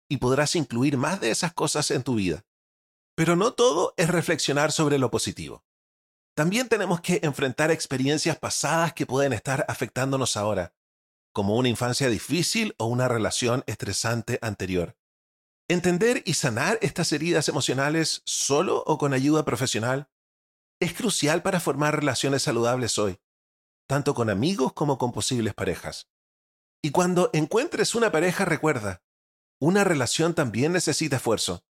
y 0.09 0.17
podrás 0.17 0.55
incluir 0.55 0.97
más 0.97 1.19
de 1.19 1.31
esas 1.31 1.53
cosas 1.53 1.91
en 1.91 2.03
tu 2.03 2.15
vida. 2.15 2.45
Pero 3.15 3.35
no 3.35 3.53
todo 3.53 3.93
es 3.97 4.09
reflexionar 4.09 4.71
sobre 4.71 4.99
lo 4.99 5.09
positivo. 5.09 5.63
También 6.35 6.67
tenemos 6.67 6.99
que 6.99 7.21
enfrentar 7.23 7.71
experiencias 7.71 8.37
pasadas 8.37 8.93
que 8.93 9.05
pueden 9.05 9.31
estar 9.31 9.65
afectándonos 9.69 10.35
ahora, 10.35 10.73
como 11.31 11.55
una 11.55 11.69
infancia 11.69 12.09
difícil 12.09 12.75
o 12.77 12.85
una 12.85 13.07
relación 13.07 13.63
estresante 13.67 14.37
anterior. 14.41 14.97
Entender 15.69 16.21
y 16.25 16.33
sanar 16.33 16.77
estas 16.81 17.11
heridas 17.11 17.47
emocionales 17.49 18.21
solo 18.25 18.83
o 18.85 18.97
con 18.97 19.13
ayuda 19.13 19.45
profesional 19.45 20.09
es 20.79 20.93
crucial 20.93 21.41
para 21.41 21.59
formar 21.59 21.95
relaciones 21.95 22.43
saludables 22.43 22.99
hoy, 22.99 23.19
tanto 23.87 24.13
con 24.13 24.29
amigos 24.29 24.73
como 24.73 24.97
con 24.97 25.11
posibles 25.11 25.53
parejas. 25.53 26.09
Y 26.83 26.91
cuando 26.91 27.29
encuentres 27.33 27.95
una 27.95 28.11
pareja, 28.11 28.45
recuerda, 28.45 29.01
una 29.59 29.83
relación 29.83 30.33
también 30.33 30.73
necesita 30.73 31.17
esfuerzo. 31.17 31.63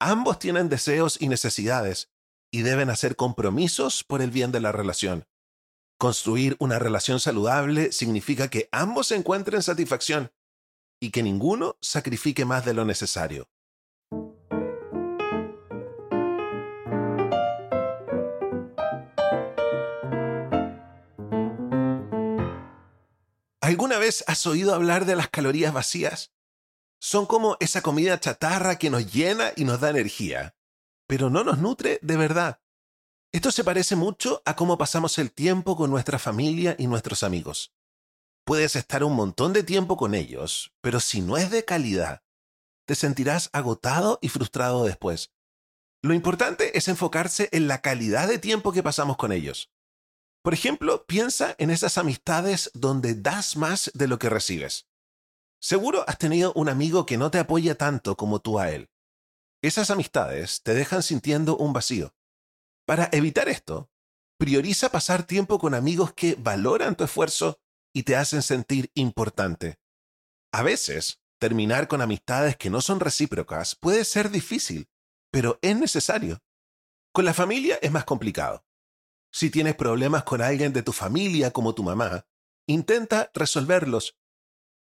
Ambos 0.00 0.38
tienen 0.38 0.68
deseos 0.68 1.20
y 1.20 1.28
necesidades 1.28 2.10
y 2.50 2.62
deben 2.62 2.90
hacer 2.90 3.16
compromisos 3.16 4.04
por 4.04 4.22
el 4.22 4.30
bien 4.30 4.52
de 4.52 4.60
la 4.60 4.72
relación. 4.72 5.26
Construir 5.98 6.56
una 6.60 6.78
relación 6.78 7.18
saludable 7.18 7.90
significa 7.90 8.48
que 8.48 8.68
ambos 8.70 9.10
encuentren 9.10 9.62
satisfacción 9.62 10.32
y 11.00 11.10
que 11.10 11.22
ninguno 11.22 11.76
sacrifique 11.80 12.44
más 12.44 12.64
de 12.64 12.74
lo 12.74 12.84
necesario. 12.84 13.48
¿Alguna 23.60 23.98
vez 23.98 24.24
has 24.28 24.46
oído 24.46 24.74
hablar 24.74 25.04
de 25.04 25.16
las 25.16 25.28
calorías 25.28 25.74
vacías? 25.74 26.32
Son 27.00 27.26
como 27.26 27.56
esa 27.60 27.80
comida 27.80 28.18
chatarra 28.18 28.76
que 28.76 28.90
nos 28.90 29.12
llena 29.12 29.52
y 29.56 29.64
nos 29.64 29.80
da 29.80 29.90
energía, 29.90 30.56
pero 31.06 31.30
no 31.30 31.44
nos 31.44 31.58
nutre 31.58 31.98
de 32.02 32.16
verdad. 32.16 32.60
Esto 33.32 33.52
se 33.52 33.62
parece 33.62 33.94
mucho 33.94 34.42
a 34.44 34.56
cómo 34.56 34.78
pasamos 34.78 35.18
el 35.18 35.30
tiempo 35.30 35.76
con 35.76 35.90
nuestra 35.90 36.18
familia 36.18 36.74
y 36.78 36.86
nuestros 36.86 37.22
amigos. 37.22 37.72
Puedes 38.44 38.74
estar 38.76 39.04
un 39.04 39.14
montón 39.14 39.52
de 39.52 39.62
tiempo 39.62 39.96
con 39.96 40.14
ellos, 40.14 40.72
pero 40.80 40.98
si 41.00 41.20
no 41.20 41.36
es 41.36 41.50
de 41.50 41.64
calidad, 41.64 42.22
te 42.86 42.94
sentirás 42.94 43.50
agotado 43.52 44.18
y 44.22 44.30
frustrado 44.30 44.84
después. 44.84 45.30
Lo 46.02 46.14
importante 46.14 46.78
es 46.78 46.88
enfocarse 46.88 47.48
en 47.52 47.68
la 47.68 47.82
calidad 47.82 48.28
de 48.28 48.38
tiempo 48.38 48.72
que 48.72 48.82
pasamos 48.82 49.18
con 49.18 49.30
ellos. 49.30 49.70
Por 50.42 50.54
ejemplo, 50.54 51.04
piensa 51.06 51.54
en 51.58 51.70
esas 51.70 51.98
amistades 51.98 52.70
donde 52.72 53.14
das 53.14 53.56
más 53.56 53.90
de 53.92 54.08
lo 54.08 54.18
que 54.18 54.30
recibes. 54.30 54.86
Seguro 55.60 56.04
has 56.06 56.18
tenido 56.18 56.52
un 56.54 56.68
amigo 56.68 57.04
que 57.04 57.18
no 57.18 57.30
te 57.30 57.38
apoya 57.38 57.74
tanto 57.74 58.16
como 58.16 58.40
tú 58.40 58.58
a 58.58 58.70
él. 58.70 58.90
Esas 59.60 59.90
amistades 59.90 60.62
te 60.62 60.72
dejan 60.74 61.02
sintiendo 61.02 61.56
un 61.56 61.72
vacío. 61.72 62.14
Para 62.86 63.08
evitar 63.12 63.48
esto, 63.48 63.90
prioriza 64.38 64.90
pasar 64.90 65.24
tiempo 65.24 65.58
con 65.58 65.74
amigos 65.74 66.12
que 66.12 66.36
valoran 66.36 66.94
tu 66.94 67.04
esfuerzo 67.04 67.60
y 67.92 68.04
te 68.04 68.14
hacen 68.14 68.42
sentir 68.42 68.90
importante. 68.94 69.80
A 70.52 70.62
veces, 70.62 71.20
terminar 71.40 71.88
con 71.88 72.00
amistades 72.02 72.56
que 72.56 72.70
no 72.70 72.80
son 72.80 73.00
recíprocas 73.00 73.74
puede 73.74 74.04
ser 74.04 74.30
difícil, 74.30 74.88
pero 75.32 75.58
es 75.60 75.76
necesario. 75.76 76.40
Con 77.12 77.24
la 77.24 77.34
familia 77.34 77.78
es 77.82 77.90
más 77.90 78.04
complicado. 78.04 78.64
Si 79.32 79.50
tienes 79.50 79.74
problemas 79.74 80.22
con 80.22 80.40
alguien 80.40 80.72
de 80.72 80.82
tu 80.82 80.92
familia 80.92 81.50
como 81.50 81.74
tu 81.74 81.82
mamá, 81.82 82.26
intenta 82.66 83.30
resolverlos 83.34 84.16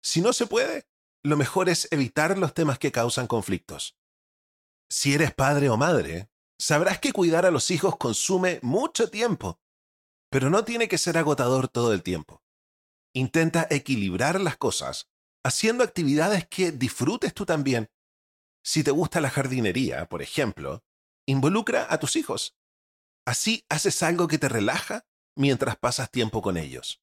si 0.01 0.21
no 0.21 0.33
se 0.33 0.47
puede, 0.47 0.87
lo 1.23 1.37
mejor 1.37 1.69
es 1.69 1.87
evitar 1.91 2.37
los 2.37 2.53
temas 2.53 2.79
que 2.79 2.91
causan 2.91 3.27
conflictos. 3.27 3.97
Si 4.89 5.13
eres 5.13 5.33
padre 5.33 5.69
o 5.69 5.77
madre, 5.77 6.29
sabrás 6.59 6.99
que 6.99 7.13
cuidar 7.13 7.45
a 7.45 7.51
los 7.51 7.71
hijos 7.71 7.97
consume 7.97 8.59
mucho 8.61 9.09
tiempo, 9.09 9.59
pero 10.29 10.49
no 10.49 10.63
tiene 10.63 10.87
que 10.87 10.97
ser 10.97 11.17
agotador 11.17 11.67
todo 11.67 11.93
el 11.93 12.03
tiempo. 12.03 12.43
Intenta 13.13 13.67
equilibrar 13.69 14.39
las 14.39 14.57
cosas, 14.57 15.09
haciendo 15.43 15.83
actividades 15.83 16.47
que 16.47 16.71
disfrutes 16.71 17.33
tú 17.33 17.45
también. 17.45 17.91
Si 18.63 18.83
te 18.83 18.91
gusta 18.91 19.21
la 19.21 19.29
jardinería, 19.29 20.07
por 20.07 20.21
ejemplo, 20.21 20.83
involucra 21.25 21.87
a 21.89 21.99
tus 21.99 22.15
hijos. 22.15 22.55
Así 23.25 23.65
haces 23.69 24.01
algo 24.03 24.27
que 24.27 24.37
te 24.37 24.49
relaja 24.49 25.05
mientras 25.35 25.77
pasas 25.77 26.09
tiempo 26.09 26.41
con 26.41 26.57
ellos. 26.57 27.00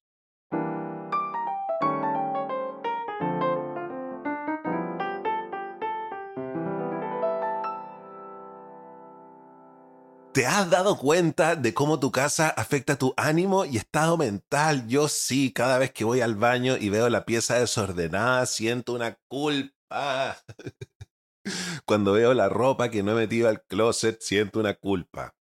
¿Te 10.39 10.45
has 10.45 10.69
dado 10.69 10.97
cuenta 10.97 11.57
de 11.57 11.73
cómo 11.73 11.99
tu 11.99 12.13
casa 12.13 12.47
afecta 12.47 12.97
tu 12.97 13.13
ánimo 13.17 13.65
y 13.65 13.75
estado 13.75 14.15
mental? 14.15 14.87
Yo 14.87 15.09
sí, 15.09 15.51
cada 15.51 15.77
vez 15.77 15.91
que 15.91 16.05
voy 16.05 16.21
al 16.21 16.35
baño 16.35 16.77
y 16.77 16.89
veo 16.89 17.09
la 17.09 17.25
pieza 17.25 17.59
desordenada, 17.59 18.45
siento 18.45 18.93
una 18.93 19.19
culpa. 19.27 20.37
Cuando 21.85 22.13
veo 22.13 22.33
la 22.33 22.47
ropa 22.47 22.89
que 22.89 23.03
no 23.03 23.11
he 23.11 23.15
metido 23.15 23.49
al 23.49 23.65
closet, 23.65 24.21
siento 24.21 24.61
una 24.61 24.75
culpa. 24.75 25.35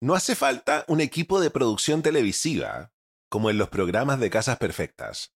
No 0.00 0.14
hace 0.14 0.34
falta 0.34 0.86
un 0.88 1.02
equipo 1.02 1.38
de 1.38 1.50
producción 1.50 2.00
televisiva, 2.00 2.90
como 3.28 3.50
en 3.50 3.58
los 3.58 3.68
programas 3.68 4.18
de 4.18 4.30
Casas 4.30 4.56
Perfectas, 4.56 5.34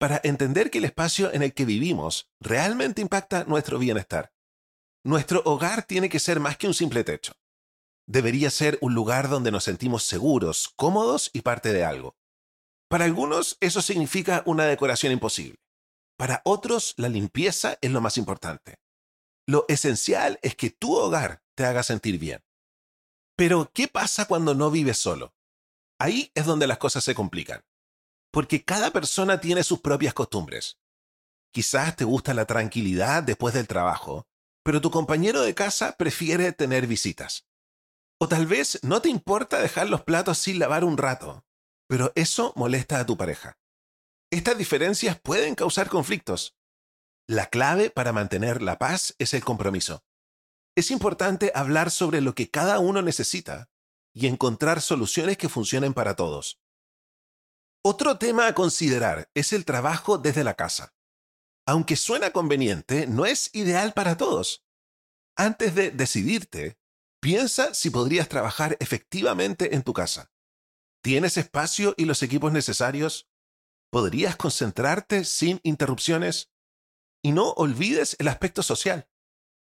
para 0.00 0.20
entender 0.24 0.72
que 0.72 0.78
el 0.78 0.86
espacio 0.86 1.32
en 1.32 1.44
el 1.44 1.54
que 1.54 1.64
vivimos 1.64 2.28
realmente 2.40 3.02
impacta 3.02 3.44
nuestro 3.44 3.78
bienestar. 3.78 4.32
Nuestro 5.04 5.42
hogar 5.44 5.84
tiene 5.84 6.08
que 6.08 6.18
ser 6.18 6.40
más 6.40 6.56
que 6.56 6.66
un 6.66 6.74
simple 6.74 7.04
techo 7.04 7.34
debería 8.06 8.50
ser 8.50 8.78
un 8.80 8.94
lugar 8.94 9.28
donde 9.28 9.50
nos 9.50 9.64
sentimos 9.64 10.04
seguros, 10.04 10.72
cómodos 10.76 11.30
y 11.32 11.42
parte 11.42 11.72
de 11.72 11.84
algo. 11.84 12.16
Para 12.88 13.04
algunos 13.04 13.58
eso 13.60 13.82
significa 13.82 14.42
una 14.46 14.64
decoración 14.64 15.12
imposible. 15.12 15.58
Para 16.16 16.40
otros 16.44 16.94
la 16.96 17.08
limpieza 17.08 17.78
es 17.80 17.90
lo 17.90 18.00
más 18.00 18.16
importante. 18.16 18.76
Lo 19.46 19.64
esencial 19.68 20.38
es 20.42 20.56
que 20.56 20.70
tu 20.70 20.94
hogar 20.96 21.42
te 21.54 21.64
haga 21.64 21.82
sentir 21.82 22.18
bien. 22.18 22.42
Pero, 23.36 23.70
¿qué 23.72 23.86
pasa 23.86 24.26
cuando 24.26 24.54
no 24.54 24.70
vives 24.70 24.98
solo? 24.98 25.34
Ahí 25.98 26.30
es 26.34 26.46
donde 26.46 26.66
las 26.66 26.78
cosas 26.78 27.04
se 27.04 27.14
complican. 27.14 27.64
Porque 28.32 28.64
cada 28.64 28.90
persona 28.90 29.40
tiene 29.40 29.62
sus 29.62 29.80
propias 29.80 30.14
costumbres. 30.14 30.78
Quizás 31.52 31.96
te 31.96 32.04
gusta 32.04 32.34
la 32.34 32.46
tranquilidad 32.46 33.22
después 33.22 33.54
del 33.54 33.66
trabajo, 33.66 34.26
pero 34.62 34.80
tu 34.80 34.90
compañero 34.90 35.42
de 35.42 35.54
casa 35.54 35.96
prefiere 35.96 36.52
tener 36.52 36.86
visitas. 36.86 37.45
O 38.18 38.28
tal 38.28 38.46
vez 38.46 38.78
no 38.82 39.02
te 39.02 39.08
importa 39.10 39.60
dejar 39.60 39.90
los 39.90 40.02
platos 40.02 40.38
sin 40.38 40.58
lavar 40.58 40.84
un 40.84 40.96
rato, 40.96 41.44
pero 41.86 42.12
eso 42.14 42.52
molesta 42.56 42.98
a 42.98 43.06
tu 43.06 43.16
pareja. 43.16 43.58
Estas 44.30 44.56
diferencias 44.56 45.20
pueden 45.20 45.54
causar 45.54 45.88
conflictos. 45.88 46.56
La 47.28 47.46
clave 47.46 47.90
para 47.90 48.12
mantener 48.12 48.62
la 48.62 48.78
paz 48.78 49.14
es 49.18 49.34
el 49.34 49.44
compromiso. 49.44 50.02
Es 50.76 50.90
importante 50.90 51.52
hablar 51.54 51.90
sobre 51.90 52.20
lo 52.20 52.34
que 52.34 52.50
cada 52.50 52.78
uno 52.78 53.02
necesita 53.02 53.68
y 54.14 54.26
encontrar 54.26 54.80
soluciones 54.80 55.36
que 55.36 55.48
funcionen 55.48 55.92
para 55.92 56.16
todos. 56.16 56.58
Otro 57.84 58.18
tema 58.18 58.46
a 58.46 58.54
considerar 58.54 59.30
es 59.34 59.52
el 59.52 59.64
trabajo 59.64 60.18
desde 60.18 60.42
la 60.42 60.54
casa. 60.54 60.94
Aunque 61.66 61.96
suena 61.96 62.30
conveniente, 62.30 63.06
no 63.06 63.26
es 63.26 63.54
ideal 63.54 63.92
para 63.92 64.16
todos. 64.16 64.64
Antes 65.36 65.74
de 65.74 65.90
decidirte, 65.90 66.78
piensa 67.20 67.74
si 67.74 67.90
podrías 67.90 68.28
trabajar 68.28 68.76
efectivamente 68.80 69.74
en 69.74 69.82
tu 69.82 69.92
casa. 69.92 70.30
¿Tienes 71.02 71.36
espacio 71.36 71.94
y 71.96 72.04
los 72.04 72.22
equipos 72.22 72.52
necesarios? 72.52 73.28
¿Podrías 73.90 74.36
concentrarte 74.36 75.24
sin 75.24 75.60
interrupciones? 75.62 76.50
Y 77.22 77.32
no 77.32 77.50
olvides 77.50 78.16
el 78.18 78.28
aspecto 78.28 78.62
social. 78.62 79.08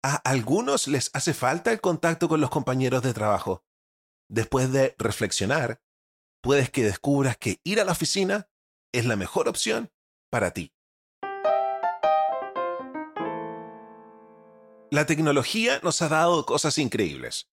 A 0.03 0.17
algunos 0.17 0.89
les 0.89 1.11
hace 1.13 1.35
falta 1.35 1.73
el 1.73 1.81
contacto 1.81 2.29
con 2.29 2.41
los 2.41 2.51
compañeros 2.51 3.03
de 3.03 3.15
trabajo. 3.15 3.65
Después 4.29 4.73
de 4.73 4.95
reflexionar, 4.99 5.83
puedes 6.43 6.71
que 6.71 6.85
descubras 6.85 7.37
que 7.37 7.61
ir 7.65 7.81
a 7.81 7.85
la 7.85 7.93
oficina 7.93 8.49
es 8.93 9.07
la 9.07 9.17
mejor 9.17 9.49
opción 9.49 9.93
para 10.31 10.53
ti. 10.53 10.73
La 14.93 15.07
tecnología 15.07 15.79
nos 15.85 16.03
ha 16.03 16.09
dado 16.09 16.45
cosas 16.45 16.77
increíbles, 16.79 17.49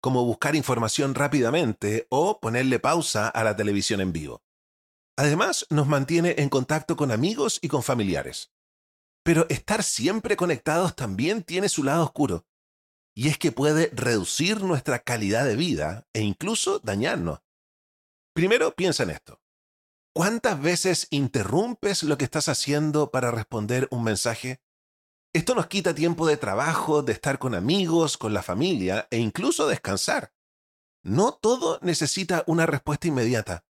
como 0.00 0.24
buscar 0.24 0.56
información 0.56 1.14
rápidamente 1.14 2.08
o 2.10 2.40
ponerle 2.40 2.80
pausa 2.80 3.28
a 3.28 3.44
la 3.44 3.54
televisión 3.54 4.00
en 4.00 4.12
vivo. 4.12 4.42
Además, 5.16 5.64
nos 5.70 5.86
mantiene 5.86 6.34
en 6.38 6.48
contacto 6.48 6.96
con 6.96 7.12
amigos 7.12 7.60
y 7.62 7.68
con 7.68 7.84
familiares. 7.84 8.50
Pero 9.22 9.46
estar 9.48 9.84
siempre 9.84 10.36
conectados 10.36 10.96
también 10.96 11.44
tiene 11.44 11.68
su 11.68 11.84
lado 11.84 12.02
oscuro, 12.02 12.46
y 13.14 13.28
es 13.28 13.38
que 13.38 13.52
puede 13.52 13.90
reducir 13.92 14.62
nuestra 14.64 14.98
calidad 14.98 15.44
de 15.44 15.54
vida 15.54 16.08
e 16.12 16.22
incluso 16.22 16.80
dañarnos. 16.80 17.42
Primero 18.34 18.74
piensa 18.74 19.04
en 19.04 19.10
esto. 19.10 19.40
¿Cuántas 20.12 20.60
veces 20.60 21.06
interrumpes 21.10 22.02
lo 22.02 22.18
que 22.18 22.24
estás 22.24 22.48
haciendo 22.48 23.12
para 23.12 23.30
responder 23.30 23.86
un 23.92 24.02
mensaje? 24.02 24.60
Esto 25.34 25.54
nos 25.54 25.66
quita 25.66 25.94
tiempo 25.94 26.26
de 26.26 26.36
trabajo, 26.36 27.02
de 27.02 27.14
estar 27.14 27.38
con 27.38 27.54
amigos, 27.54 28.18
con 28.18 28.34
la 28.34 28.42
familia 28.42 29.08
e 29.10 29.16
incluso 29.16 29.66
descansar. 29.66 30.34
No 31.02 31.32
todo 31.32 31.78
necesita 31.80 32.44
una 32.46 32.66
respuesta 32.66 33.08
inmediata. 33.08 33.64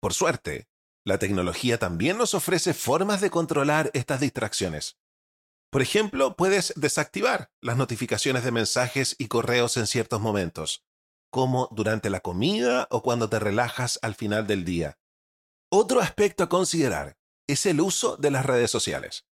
Por 0.00 0.14
suerte, 0.14 0.68
la 1.04 1.18
tecnología 1.18 1.78
también 1.78 2.16
nos 2.16 2.32
ofrece 2.32 2.72
formas 2.72 3.20
de 3.20 3.28
controlar 3.28 3.90
estas 3.92 4.20
distracciones. 4.20 4.96
Por 5.70 5.82
ejemplo, 5.82 6.34
puedes 6.34 6.72
desactivar 6.76 7.50
las 7.60 7.76
notificaciones 7.76 8.42
de 8.42 8.52
mensajes 8.52 9.16
y 9.18 9.28
correos 9.28 9.76
en 9.76 9.86
ciertos 9.86 10.22
momentos, 10.22 10.86
como 11.30 11.68
durante 11.72 12.08
la 12.08 12.20
comida 12.20 12.88
o 12.90 13.02
cuando 13.02 13.28
te 13.28 13.38
relajas 13.38 13.98
al 14.00 14.14
final 14.14 14.46
del 14.46 14.64
día. 14.64 14.98
Otro 15.70 16.00
aspecto 16.00 16.44
a 16.44 16.48
considerar 16.48 17.18
es 17.46 17.66
el 17.66 17.82
uso 17.82 18.16
de 18.16 18.30
las 18.30 18.46
redes 18.46 18.70
sociales. 18.70 19.26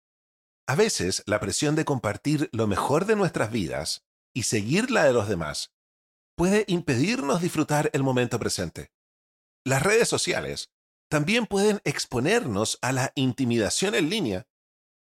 A 0.68 0.76
veces 0.76 1.24
la 1.26 1.40
presión 1.40 1.76
de 1.76 1.84
compartir 1.84 2.50
lo 2.54 2.68
mejor 2.68 3.06
de 3.06 3.16
nuestras 3.16 3.52
vidas 3.52 4.06
y 4.34 4.44
seguir 4.44 4.92
la 4.92 5.04
de 5.04 5.14
los 5.14 5.28
demás 5.28 5.74
puede 6.36 6.64
impedirnos 6.68 7.42
disfrutar 7.42 7.90
el 7.94 8.02
momento 8.02 8.40
presente. 8.40 8.92
Las 9.66 9.84
redes 9.84 10.08
sociales 10.08 10.72
también 11.10 11.46
pueden 11.46 11.82
exponernos 11.84 12.80
a 12.82 12.92
la 12.92 13.12
intimidación 13.16 13.94
en 13.94 14.10
línea 14.10 14.48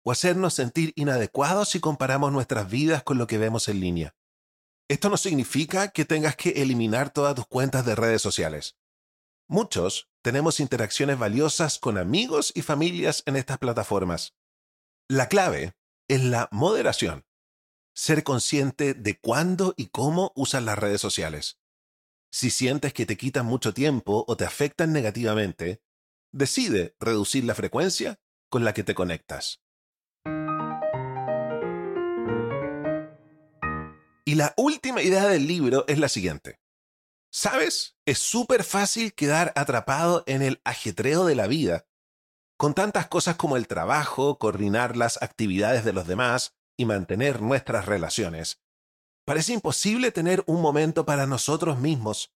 o 0.04 0.12
hacernos 0.12 0.54
sentir 0.54 0.92
inadecuados 0.96 1.70
si 1.70 1.80
comparamos 1.80 2.30
nuestras 2.30 2.70
vidas 2.70 3.02
con 3.02 3.18
lo 3.18 3.26
que 3.26 3.38
vemos 3.38 3.68
en 3.68 3.80
línea. 3.80 4.14
Esto 4.88 5.11
no 5.11 5.16
significa 5.16 5.88
que 5.88 6.04
tengas 6.04 6.37
que 6.37 6.50
eliminar 6.62 7.11
todas 7.11 7.34
tus 7.34 7.46
cuentas 7.46 7.84
de 7.84 7.94
redes 7.94 8.22
sociales. 8.22 8.76
Muchos 9.48 10.08
tenemos 10.22 10.61
interacciones 10.61 11.18
valiosas 11.18 11.78
con 11.78 11.98
amigos 11.98 12.52
y 12.54 12.62
familias 12.62 13.22
en 13.26 13.37
estas 13.37 13.58
plataformas. 13.58 14.38
La 15.11 15.31
clave 15.31 15.73
es 16.07 16.23
la 16.23 16.51
moderación. 16.53 17.25
Ser 17.94 18.25
consciente 18.25 18.92
de 18.92 19.18
cuándo 19.18 19.73
y 19.79 19.87
cómo 19.87 20.33
usas 20.37 20.62
las 20.62 20.79
redes 20.79 21.01
sociales. 21.01 21.59
Si 22.31 22.51
sientes 22.51 22.92
que 22.92 23.07
te 23.07 23.16
quitan 23.16 23.47
mucho 23.47 23.73
tiempo 23.73 24.27
o 24.29 24.37
te 24.37 24.44
afectan 24.44 24.92
negativamente, 24.92 25.81
decide 26.31 26.94
reducir 27.01 27.44
la 27.44 27.55
frecuencia 27.55 28.21
con 28.51 28.66
la 28.66 28.75
que 28.75 28.85
te 28.85 28.94
conectas. 28.94 29.62
Y 34.27 34.35
la 34.35 34.53
última 34.59 35.01
idea 35.01 35.27
del 35.27 35.47
libro 35.47 35.87
es 35.88 35.99
la 35.99 36.11
siguiente. 36.11 36.61
¿Sabes? 37.33 37.97
Es 38.05 38.18
súper 38.18 38.62
fácil 38.62 39.14
quedar 39.14 39.55
atrapado 39.57 40.23
en 40.27 40.42
el 40.42 40.61
ajetreo 40.64 41.25
de 41.25 41.35
la 41.35 41.47
vida, 41.47 41.87
con 42.59 42.75
tantas 42.75 43.07
cosas 43.07 43.37
como 43.37 43.57
el 43.57 43.68
trabajo, 43.68 44.37
coordinar 44.37 44.97
las 44.97 45.23
actividades 45.23 45.85
de 45.85 45.92
los 45.92 46.09
demás 46.09 46.57
y 46.77 46.87
mantener 46.87 47.40
nuestras 47.40 47.87
relaciones. 47.87 48.61
Parece 49.25 49.53
imposible 49.53 50.11
tener 50.11 50.42
un 50.47 50.61
momento 50.61 51.07
para 51.07 51.27
nosotros 51.27 51.79
mismos, 51.79 52.35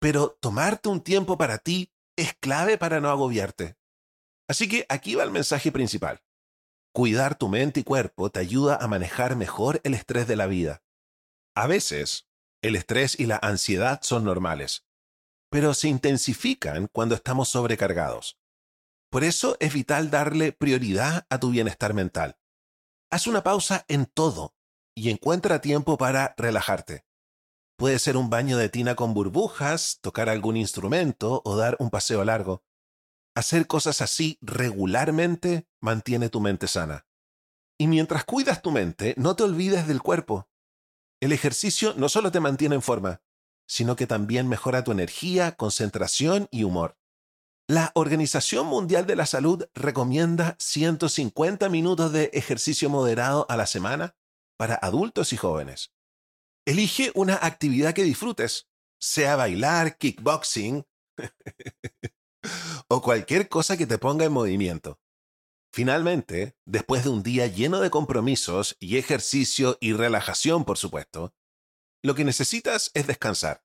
pero 0.00 0.36
tomarte 0.40 0.88
un 0.88 1.00
tiempo 1.00 1.38
para 1.38 1.58
ti 1.58 1.92
es 2.16 2.34
clave 2.34 2.78
para 2.78 3.00
no 3.00 3.10
agobiarte. 3.10 3.76
Así 4.48 4.68
que 4.68 4.86
aquí 4.88 5.14
va 5.14 5.22
el 5.22 5.30
mensaje 5.30 5.70
principal. 5.70 6.20
Cuidar 6.92 7.36
tu 7.36 7.48
mente 7.48 7.80
y 7.80 7.84
cuerpo 7.84 8.30
te 8.30 8.40
ayuda 8.40 8.76
a 8.76 8.88
manejar 8.88 9.36
mejor 9.36 9.80
el 9.84 9.94
estrés 9.94 10.26
de 10.26 10.36
la 10.36 10.46
vida. 10.46 10.82
A 11.54 11.68
veces, 11.68 12.26
el 12.60 12.74
estrés 12.74 13.18
y 13.20 13.26
la 13.26 13.38
ansiedad 13.40 14.00
son 14.02 14.24
normales, 14.24 14.84
pero 15.48 15.74
se 15.74 15.88
intensifican 15.88 16.88
cuando 16.92 17.14
estamos 17.14 17.48
sobrecargados. 17.48 18.36
Por 19.14 19.22
eso 19.22 19.56
es 19.60 19.72
vital 19.72 20.10
darle 20.10 20.50
prioridad 20.50 21.24
a 21.30 21.38
tu 21.38 21.50
bienestar 21.50 21.94
mental. 21.94 22.36
Haz 23.12 23.28
una 23.28 23.44
pausa 23.44 23.84
en 23.86 24.06
todo 24.06 24.56
y 24.92 25.08
encuentra 25.08 25.60
tiempo 25.60 25.96
para 25.96 26.34
relajarte. 26.36 27.06
Puede 27.78 28.00
ser 28.00 28.16
un 28.16 28.28
baño 28.28 28.58
de 28.58 28.70
tina 28.70 28.96
con 28.96 29.14
burbujas, 29.14 30.00
tocar 30.00 30.28
algún 30.28 30.56
instrumento 30.56 31.42
o 31.44 31.56
dar 31.56 31.76
un 31.78 31.90
paseo 31.90 32.24
largo. 32.24 32.64
Hacer 33.36 33.68
cosas 33.68 34.00
así 34.00 34.36
regularmente 34.40 35.68
mantiene 35.80 36.28
tu 36.28 36.40
mente 36.40 36.66
sana. 36.66 37.06
Y 37.78 37.86
mientras 37.86 38.24
cuidas 38.24 38.62
tu 38.62 38.72
mente, 38.72 39.14
no 39.16 39.36
te 39.36 39.44
olvides 39.44 39.86
del 39.86 40.02
cuerpo. 40.02 40.48
El 41.20 41.30
ejercicio 41.30 41.94
no 41.96 42.08
solo 42.08 42.32
te 42.32 42.40
mantiene 42.40 42.74
en 42.74 42.82
forma, 42.82 43.22
sino 43.68 43.94
que 43.94 44.08
también 44.08 44.48
mejora 44.48 44.82
tu 44.82 44.90
energía, 44.90 45.52
concentración 45.52 46.48
y 46.50 46.64
humor. 46.64 46.98
La 47.66 47.92
Organización 47.94 48.66
Mundial 48.66 49.06
de 49.06 49.16
la 49.16 49.24
Salud 49.24 49.64
recomienda 49.72 50.54
150 50.58 51.70
minutos 51.70 52.12
de 52.12 52.24
ejercicio 52.34 52.90
moderado 52.90 53.46
a 53.48 53.56
la 53.56 53.66
semana 53.66 54.14
para 54.58 54.74
adultos 54.74 55.32
y 55.32 55.38
jóvenes. 55.38 55.94
Elige 56.66 57.10
una 57.14 57.36
actividad 57.36 57.94
que 57.94 58.02
disfrutes, 58.02 58.68
sea 59.00 59.36
bailar, 59.36 59.96
kickboxing 59.96 60.84
o 62.88 63.00
cualquier 63.00 63.48
cosa 63.48 63.78
que 63.78 63.86
te 63.86 63.96
ponga 63.96 64.26
en 64.26 64.32
movimiento. 64.32 65.00
Finalmente, 65.72 66.58
después 66.66 67.04
de 67.04 67.10
un 67.10 67.22
día 67.22 67.46
lleno 67.46 67.80
de 67.80 67.88
compromisos 67.88 68.76
y 68.78 68.98
ejercicio 68.98 69.78
y 69.80 69.94
relajación, 69.94 70.66
por 70.66 70.76
supuesto, 70.76 71.34
lo 72.02 72.14
que 72.14 72.24
necesitas 72.24 72.90
es 72.92 73.06
descansar. 73.06 73.63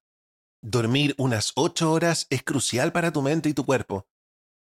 Dormir 0.61 1.15
unas 1.17 1.53
ocho 1.55 1.91
horas 1.91 2.27
es 2.29 2.43
crucial 2.43 2.91
para 2.91 3.13
tu 3.13 3.21
mente 3.21 3.47
y 3.47 3.53
tu 3.53 3.65
cuerpo. 3.65 4.09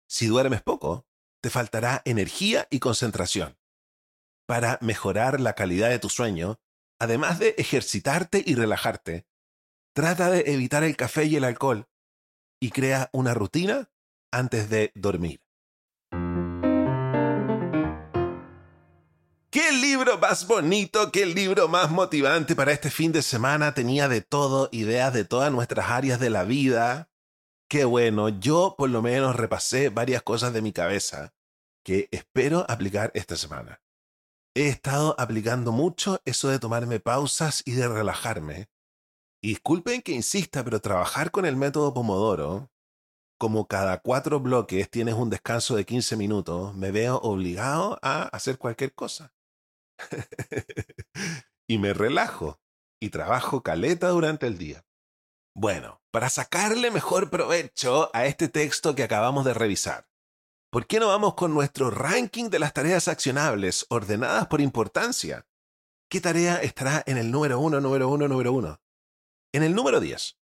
Si 0.08 0.28
duermes 0.28 0.62
poco, 0.62 1.08
te 1.42 1.50
faltará 1.50 2.04
energía 2.06 2.68
y 2.70 2.80
concentración. 2.80 3.58
Para 4.48 4.78
mejorar 4.82 5.40
la 5.40 5.54
calidad 5.54 5.90
de 5.90 5.98
tu 5.98 6.10
sueño, 6.10 6.60
además 7.00 7.40
de 7.40 7.56
ejercitarte 7.58 8.44
y 8.46 8.54
relajarte, 8.54 9.28
trata 9.96 10.30
de 10.30 10.54
evitar 10.54 10.84
el 10.84 10.96
café 10.96 11.26
y 11.26 11.36
el 11.36 11.44
alcohol 11.44 11.88
y 12.62 12.70
crea 12.70 13.10
una 13.12 13.34
rutina 13.34 13.92
antes 14.32 14.70
de 14.70 14.92
dormir. 14.94 15.42
¿Qué 19.70 19.76
¿Qué 19.76 19.82
libro 19.82 20.18
más 20.18 20.48
bonito? 20.48 21.12
¿Qué 21.12 21.28
libro 21.28 21.68
más 21.68 21.92
motivante 21.92 22.56
para 22.56 22.72
este 22.72 22.90
fin 22.90 23.12
de 23.12 23.22
semana? 23.22 23.76
Tenía 23.76 24.08
de 24.08 24.22
todo, 24.22 24.68
ideas 24.72 25.14
de 25.14 25.26
todas 25.26 25.52
nuestras 25.52 25.92
áreas 25.92 26.20
de 26.20 26.32
la 26.32 26.44
vida. 26.44 27.12
Qué 27.70 27.86
bueno, 27.86 28.30
yo 28.30 28.74
por 28.80 28.90
lo 28.90 29.04
menos 29.04 29.36
repasé 29.36 29.90
varias 29.90 30.24
cosas 30.24 30.54
de 30.54 30.64
mi 30.64 30.74
cabeza 30.74 31.36
que 31.86 32.10
espero 32.10 32.66
aplicar 32.68 33.12
esta 33.14 33.36
semana. 33.36 33.80
He 34.56 34.70
estado 34.70 35.14
aplicando 35.20 35.72
mucho 35.72 36.20
eso 36.26 36.50
de 36.50 36.58
tomarme 36.58 37.00
pausas 37.00 37.62
y 37.64 37.74
de 37.74 37.88
relajarme. 37.88 38.70
Y 39.40 39.50
disculpen 39.50 40.02
que 40.02 40.14
insista, 40.14 40.64
pero 40.64 40.82
trabajar 40.82 41.30
con 41.30 41.46
el 41.46 41.56
método 41.56 41.94
Pomodoro, 41.94 42.72
como 43.38 43.68
cada 43.68 44.02
cuatro 44.02 44.40
bloques 44.40 44.90
tienes 44.90 45.14
un 45.14 45.30
descanso 45.30 45.76
de 45.76 45.86
15 45.86 46.18
minutos, 46.18 46.76
me 46.76 46.90
veo 46.90 47.18
obligado 47.18 48.00
a 48.02 48.24
hacer 48.24 48.58
cualquier 48.58 48.96
cosa. 48.96 49.32
y 51.68 51.78
me 51.78 51.94
relajo 51.94 52.60
y 53.02 53.10
trabajo 53.10 53.64
caleta 53.64 54.10
durante 54.10 54.48
el 54.48 54.58
día. 54.58 54.86
Bueno, 55.56 56.02
para 56.12 56.30
sacarle 56.30 56.92
mejor 56.92 57.30
provecho 57.30 58.10
a 58.14 58.26
este 58.26 58.48
texto 58.48 58.96
que 58.96 59.04
acabamos 59.04 59.46
de 59.46 59.54
revisar, 59.54 60.08
¿por 60.72 60.88
qué 60.88 61.00
no 61.00 61.08
vamos 61.08 61.36
con 61.36 61.54
nuestro 61.54 61.90
ranking 61.90 62.50
de 62.50 62.60
las 62.60 62.74
tareas 62.74 63.08
accionables 63.08 63.86
ordenadas 63.90 64.48
por 64.48 64.62
importancia? 64.62 65.48
¿Qué 66.10 66.22
tarea 66.22 66.62
estará 66.62 67.04
en 67.06 67.18
el 67.18 67.30
número 67.30 67.60
uno, 67.60 67.82
número 67.82 68.10
uno, 68.10 68.28
número 68.28 68.54
uno? 68.54 68.82
En 69.54 69.64
el 69.64 69.76
número 69.76 70.00
10. 70.00 70.38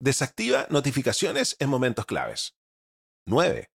Desactiva 0.00 0.66
notificaciones 0.70 1.56
en 1.58 1.68
momentos 1.68 2.06
claves. 2.06 2.56
9. 3.26 3.70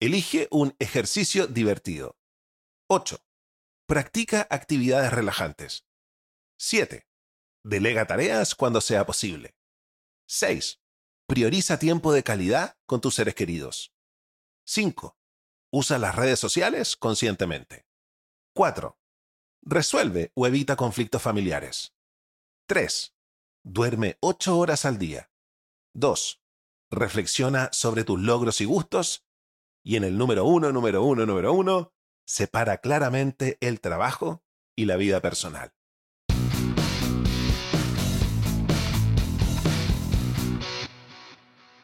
Elige 0.00 0.48
un 0.50 0.74
ejercicio 0.78 1.46
divertido. 1.46 2.16
8. 2.88 3.18
Practica 3.88 4.46
actividades 4.50 5.10
relajantes. 5.14 5.86
7. 6.58 7.08
Delega 7.64 8.06
tareas 8.06 8.54
cuando 8.54 8.82
sea 8.82 9.06
posible. 9.06 9.56
6. 10.26 10.78
Prioriza 11.26 11.78
tiempo 11.78 12.12
de 12.12 12.22
calidad 12.22 12.76
con 12.84 13.00
tus 13.00 13.14
seres 13.14 13.34
queridos. 13.34 13.94
5. 14.66 15.16
Usa 15.72 15.96
las 15.96 16.16
redes 16.16 16.38
sociales 16.38 16.98
conscientemente. 16.98 17.86
4. 18.54 18.98
Resuelve 19.62 20.32
o 20.34 20.46
evita 20.46 20.76
conflictos 20.76 21.22
familiares. 21.22 21.94
3. 22.66 23.14
Duerme 23.64 24.18
8 24.20 24.58
horas 24.58 24.84
al 24.84 24.98
día. 24.98 25.30
2. 25.94 26.42
Reflexiona 26.90 27.70
sobre 27.72 28.04
tus 28.04 28.20
logros 28.20 28.60
y 28.60 28.66
gustos. 28.66 29.24
Y 29.82 29.96
en 29.96 30.04
el 30.04 30.18
número 30.18 30.44
1, 30.44 30.72
número 30.72 31.02
1, 31.04 31.24
número 31.24 31.54
1, 31.54 31.94
separa 32.28 32.76
claramente 32.76 33.56
el 33.60 33.80
trabajo 33.80 34.44
y 34.76 34.84
la 34.84 34.96
vida 34.96 35.20
personal. 35.20 35.72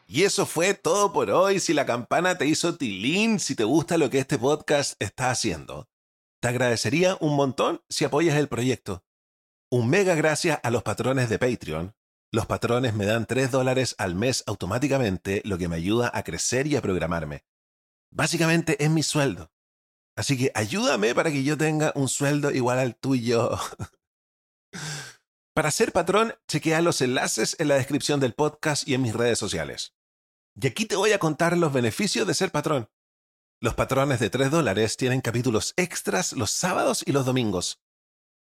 Y 0.07 0.23
eso 0.23 0.45
fue 0.45 0.75
todo 0.75 1.11
por 1.11 1.31
hoy. 1.31 1.59
Si 1.59 1.73
la 1.73 1.85
campana 1.85 2.37
te 2.37 2.45
hizo 2.45 2.77
tilín, 2.77 3.39
si 3.39 3.55
te 3.55 3.63
gusta 3.63 3.97
lo 3.97 4.09
que 4.09 4.19
este 4.19 4.37
podcast 4.37 5.01
está 5.01 5.31
haciendo, 5.31 5.89
te 6.39 6.47
agradecería 6.47 7.17
un 7.19 7.35
montón 7.35 7.81
si 7.89 8.05
apoyas 8.05 8.37
el 8.37 8.47
proyecto. 8.47 9.03
Un 9.71 9.89
mega 9.89 10.13
gracias 10.13 10.59
a 10.61 10.69
los 10.69 10.83
patrones 10.83 11.27
de 11.27 11.39
Patreon. 11.39 11.95
Los 12.31 12.45
patrones 12.45 12.93
me 12.93 13.05
dan 13.05 13.25
3 13.25 13.49
dólares 13.49 13.95
al 13.97 14.13
mes 14.13 14.43
automáticamente, 14.45 15.41
lo 15.43 15.57
que 15.57 15.67
me 15.67 15.75
ayuda 15.75 16.11
a 16.13 16.23
crecer 16.23 16.67
y 16.67 16.75
a 16.75 16.81
programarme. 16.81 17.43
Básicamente 18.11 18.81
es 18.81 18.91
mi 18.91 19.03
sueldo. 19.03 19.51
Así 20.15 20.37
que 20.37 20.51
ayúdame 20.55 21.13
para 21.13 21.31
que 21.31 21.43
yo 21.43 21.57
tenga 21.57 21.91
un 21.95 22.07
sueldo 22.07 22.51
igual 22.51 22.79
al 22.79 22.95
tuyo. 22.95 23.57
para 25.53 25.71
ser 25.71 25.91
patrón, 25.91 26.33
chequea 26.47 26.81
los 26.81 27.01
enlaces 27.01 27.55
en 27.59 27.67
la 27.67 27.75
descripción 27.75 28.19
del 28.19 28.33
podcast 28.33 28.87
y 28.87 28.93
en 28.93 29.01
mis 29.01 29.13
redes 29.13 29.37
sociales. 29.37 29.93
Y 30.59 30.67
aquí 30.67 30.85
te 30.85 30.95
voy 30.95 31.11
a 31.11 31.19
contar 31.19 31.57
los 31.57 31.73
beneficios 31.73 32.25
de 32.25 32.33
ser 32.33 32.51
patrón. 32.51 32.89
Los 33.61 33.73
patrones 33.73 34.19
de 34.19 34.29
3 34.29 34.51
dólares 34.51 34.95
tienen 34.95 35.21
capítulos 35.21 35.73
extras 35.75 36.33
los 36.33 36.51
sábados 36.51 37.03
y 37.05 37.11
los 37.11 37.25
domingos. 37.25 37.81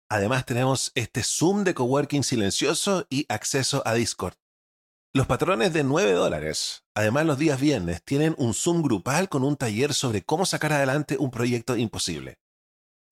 Además 0.10 0.46
tenemos 0.46 0.92
este 0.96 1.24
Zoom 1.24 1.64
de 1.64 1.74
coworking 1.74 2.24
silencioso 2.24 3.08
y 3.10 3.26
acceso 3.30 3.82
a 3.86 3.94
Discord. 3.94 4.41
Los 5.13 5.28
patrones 5.28 5.74
de 5.74 5.84
9 5.84 6.13
dólares, 6.13 6.86
además 6.95 7.26
los 7.26 7.38
días 7.38 7.60
viernes, 7.60 8.02
tienen 8.02 8.34
un 8.38 8.54
Zoom 8.54 8.82
grupal 8.82 9.28
con 9.28 9.43
un 9.43 9.58
taller 9.58 9.93
sobre 9.93 10.24
cómo 10.24 10.45
sacar 10.45 10.71
adelante 10.71 11.17
un 11.19 11.32
proyecto 11.32 11.76
imposible. 11.76 12.39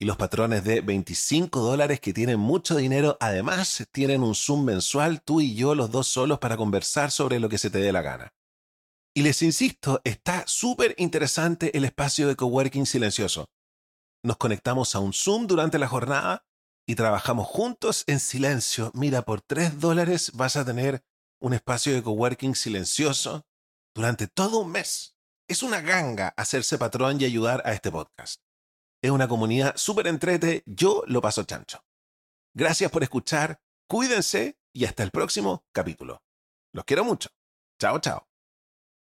Y 0.00 0.06
los 0.06 0.16
patrones 0.16 0.64
de 0.64 0.80
25 0.80 1.60
dólares 1.60 2.00
que 2.00 2.14
tienen 2.14 2.40
mucho 2.40 2.76
dinero, 2.76 3.18
además 3.20 3.86
tienen 3.92 4.22
un 4.22 4.34
Zoom 4.34 4.64
mensual, 4.64 5.20
tú 5.20 5.42
y 5.42 5.54
yo 5.54 5.74
los 5.74 5.90
dos 5.90 6.06
solos 6.06 6.38
para 6.38 6.56
conversar 6.56 7.10
sobre 7.10 7.38
lo 7.38 7.50
que 7.50 7.58
se 7.58 7.68
te 7.68 7.80
dé 7.80 7.92
la 7.92 8.00
gana. 8.00 8.32
Y 9.14 9.20
les 9.20 9.42
insisto, 9.42 10.00
está 10.02 10.44
súper 10.46 10.94
interesante 10.96 11.76
el 11.76 11.84
espacio 11.84 12.28
de 12.28 12.36
coworking 12.36 12.86
silencioso. 12.86 13.50
Nos 14.24 14.38
conectamos 14.38 14.94
a 14.94 15.00
un 15.00 15.12
Zoom 15.12 15.46
durante 15.46 15.78
la 15.78 15.86
jornada 15.86 16.46
y 16.88 16.94
trabajamos 16.94 17.46
juntos 17.46 18.04
en 18.06 18.20
silencio. 18.20 18.90
Mira, 18.94 19.20
por 19.20 19.42
3 19.42 19.80
dólares 19.80 20.32
vas 20.32 20.56
a 20.56 20.64
tener 20.64 21.02
un 21.40 21.54
espacio 21.54 21.94
de 21.94 22.02
coworking 22.02 22.54
silencioso 22.54 23.46
durante 23.94 24.28
todo 24.28 24.58
un 24.58 24.70
mes. 24.70 25.16
Es 25.48 25.62
una 25.62 25.80
ganga 25.80 26.32
hacerse 26.36 26.78
patrón 26.78 27.20
y 27.20 27.24
ayudar 27.24 27.62
a 27.64 27.72
este 27.72 27.90
podcast. 27.90 28.40
Es 29.02 29.10
una 29.10 29.28
comunidad 29.28 29.76
súper 29.76 30.06
entrete, 30.06 30.62
yo 30.66 31.02
lo 31.06 31.20
paso 31.20 31.44
chancho. 31.44 31.82
Gracias 32.54 32.90
por 32.90 33.02
escuchar, 33.02 33.60
cuídense 33.88 34.58
y 34.72 34.84
hasta 34.84 35.02
el 35.02 35.10
próximo 35.10 35.64
capítulo. 35.72 36.22
Los 36.72 36.84
quiero 36.84 37.04
mucho. 37.04 37.30
Chao, 37.80 37.98
chao. 37.98 38.29